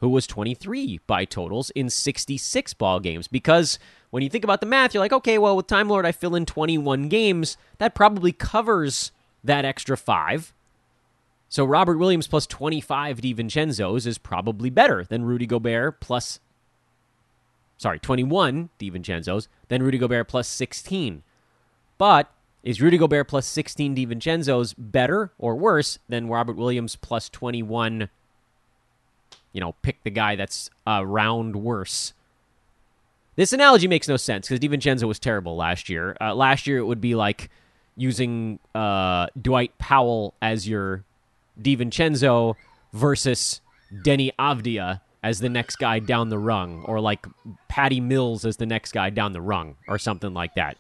who 0.05 0.09
was 0.11 0.27
23 0.27 0.99
by 1.07 1.25
totals 1.25 1.71
in 1.71 1.89
66 1.89 2.73
ball 2.75 2.99
games? 2.99 3.27
Because 3.27 3.79
when 4.11 4.21
you 4.21 4.29
think 4.29 4.43
about 4.43 4.59
the 4.59 4.67
math, 4.67 4.93
you're 4.93 5.01
like, 5.01 5.11
okay, 5.11 5.39
well, 5.39 5.57
with 5.57 5.65
Time 5.65 5.89
Lord, 5.89 6.05
I 6.05 6.11
fill 6.11 6.35
in 6.35 6.45
21 6.45 7.09
games. 7.09 7.57
That 7.79 7.95
probably 7.95 8.31
covers 8.31 9.11
that 9.43 9.65
extra 9.65 9.97
five. 9.97 10.53
So 11.49 11.65
Robert 11.65 11.97
Williams 11.97 12.27
plus 12.27 12.45
25 12.45 13.19
DiVincenzo's 13.19 14.05
is 14.05 14.19
probably 14.19 14.69
better 14.69 15.03
than 15.03 15.25
Rudy 15.25 15.47
Gobert 15.47 15.99
plus, 15.99 16.39
sorry, 17.77 17.97
21 17.97 18.69
DiVincenzo's, 18.79 19.47
than 19.69 19.81
Rudy 19.81 19.97
Gobert 19.97 20.27
plus 20.27 20.47
16. 20.47 21.23
But 21.97 22.31
is 22.61 22.79
Rudy 22.79 22.99
Gobert 22.99 23.27
plus 23.27 23.47
16 23.47 23.95
DiVincenzo's 23.95 24.75
better 24.75 25.31
or 25.39 25.55
worse 25.55 25.97
than 26.07 26.27
Robert 26.27 26.57
Williams 26.57 26.95
plus 26.95 27.27
21? 27.27 28.09
You 29.55 29.61
know, 29.61 29.73
pick 29.83 30.03
the 30.03 30.09
guy 30.09 30.35
that's 30.35 30.69
a 30.85 31.05
round 31.05 31.55
worse. 31.55 32.11
This 33.37 33.53
analogy 33.53 33.87
makes 33.87 34.05
no 34.09 34.17
sense 34.17 34.49
because 34.49 34.59
DiVincenzo 34.59 35.07
was 35.07 35.17
terrible 35.17 35.55
last 35.55 35.87
year. 35.87 36.17
Uh, 36.19 36.35
last 36.35 36.67
year, 36.67 36.77
it 36.77 36.83
would 36.83 36.99
be 36.99 37.15
like 37.15 37.49
using 37.95 38.59
uh, 38.75 39.27
Dwight 39.41 39.77
Powell 39.77 40.33
as 40.41 40.67
your 40.67 41.05
DiVincenzo 41.61 42.55
versus 42.91 43.61
Deni 43.93 44.31
Avdija 44.37 44.99
as 45.23 45.39
the 45.39 45.47
next 45.47 45.77
guy 45.77 45.99
down 45.99 46.27
the 46.27 46.37
rung, 46.37 46.83
or 46.83 46.99
like 46.99 47.25
Patty 47.69 48.01
Mills 48.01 48.43
as 48.43 48.57
the 48.57 48.65
next 48.65 48.91
guy 48.91 49.09
down 49.09 49.31
the 49.31 49.41
rung, 49.41 49.77
or 49.87 49.97
something 49.97 50.33
like 50.33 50.53
that. 50.55 50.75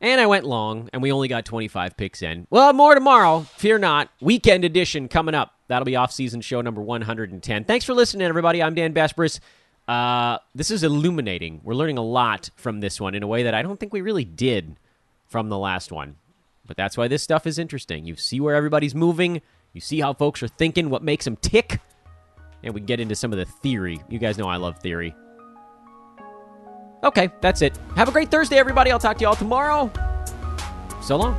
And 0.00 0.20
I 0.20 0.26
went 0.26 0.46
long, 0.46 0.90
and 0.92 1.00
we 1.00 1.12
only 1.12 1.28
got 1.28 1.44
25 1.44 1.96
picks 1.96 2.22
in. 2.22 2.48
Well, 2.50 2.72
more 2.72 2.96
tomorrow. 2.96 3.46
Fear 3.56 3.78
not. 3.78 4.10
Weekend 4.20 4.64
edition 4.64 5.06
coming 5.06 5.36
up. 5.36 5.54
That'll 5.68 5.84
be 5.84 5.96
off-season 5.96 6.40
show 6.40 6.60
number 6.60 6.80
110. 6.80 7.64
Thanks 7.64 7.84
for 7.84 7.94
listening, 7.94 8.26
everybody. 8.26 8.62
I'm 8.62 8.74
Dan 8.74 8.92
Besbris. 8.92 9.38
Uh, 9.86 10.38
this 10.54 10.70
is 10.70 10.82
illuminating. 10.82 11.60
We're 11.62 11.74
learning 11.74 11.98
a 11.98 12.04
lot 12.04 12.50
from 12.56 12.80
this 12.80 13.00
one 13.00 13.14
in 13.14 13.22
a 13.22 13.26
way 13.26 13.44
that 13.44 13.54
I 13.54 13.62
don't 13.62 13.78
think 13.78 13.92
we 13.92 14.00
really 14.00 14.24
did 14.24 14.76
from 15.26 15.48
the 15.48 15.58
last 15.58 15.92
one. 15.92 16.16
But 16.66 16.76
that's 16.76 16.96
why 16.96 17.08
this 17.08 17.22
stuff 17.22 17.46
is 17.46 17.58
interesting. 17.58 18.04
You 18.04 18.16
see 18.16 18.40
where 18.40 18.54
everybody's 18.54 18.94
moving. 18.94 19.40
You 19.72 19.80
see 19.80 20.00
how 20.00 20.12
folks 20.12 20.42
are 20.42 20.48
thinking, 20.48 20.90
what 20.90 21.02
makes 21.02 21.24
them 21.24 21.36
tick. 21.36 21.80
And 22.62 22.74
we 22.74 22.80
get 22.80 23.00
into 23.00 23.14
some 23.14 23.32
of 23.32 23.38
the 23.38 23.44
theory. 23.44 24.00
You 24.08 24.18
guys 24.18 24.36
know 24.36 24.48
I 24.48 24.56
love 24.56 24.78
theory. 24.78 25.14
Okay, 27.04 27.30
that's 27.40 27.62
it. 27.62 27.78
Have 27.94 28.08
a 28.08 28.12
great 28.12 28.30
Thursday, 28.30 28.56
everybody. 28.56 28.90
I'll 28.90 28.98
talk 28.98 29.18
to 29.18 29.22
you 29.22 29.28
all 29.28 29.36
tomorrow. 29.36 29.90
So 31.00 31.16
long. 31.16 31.38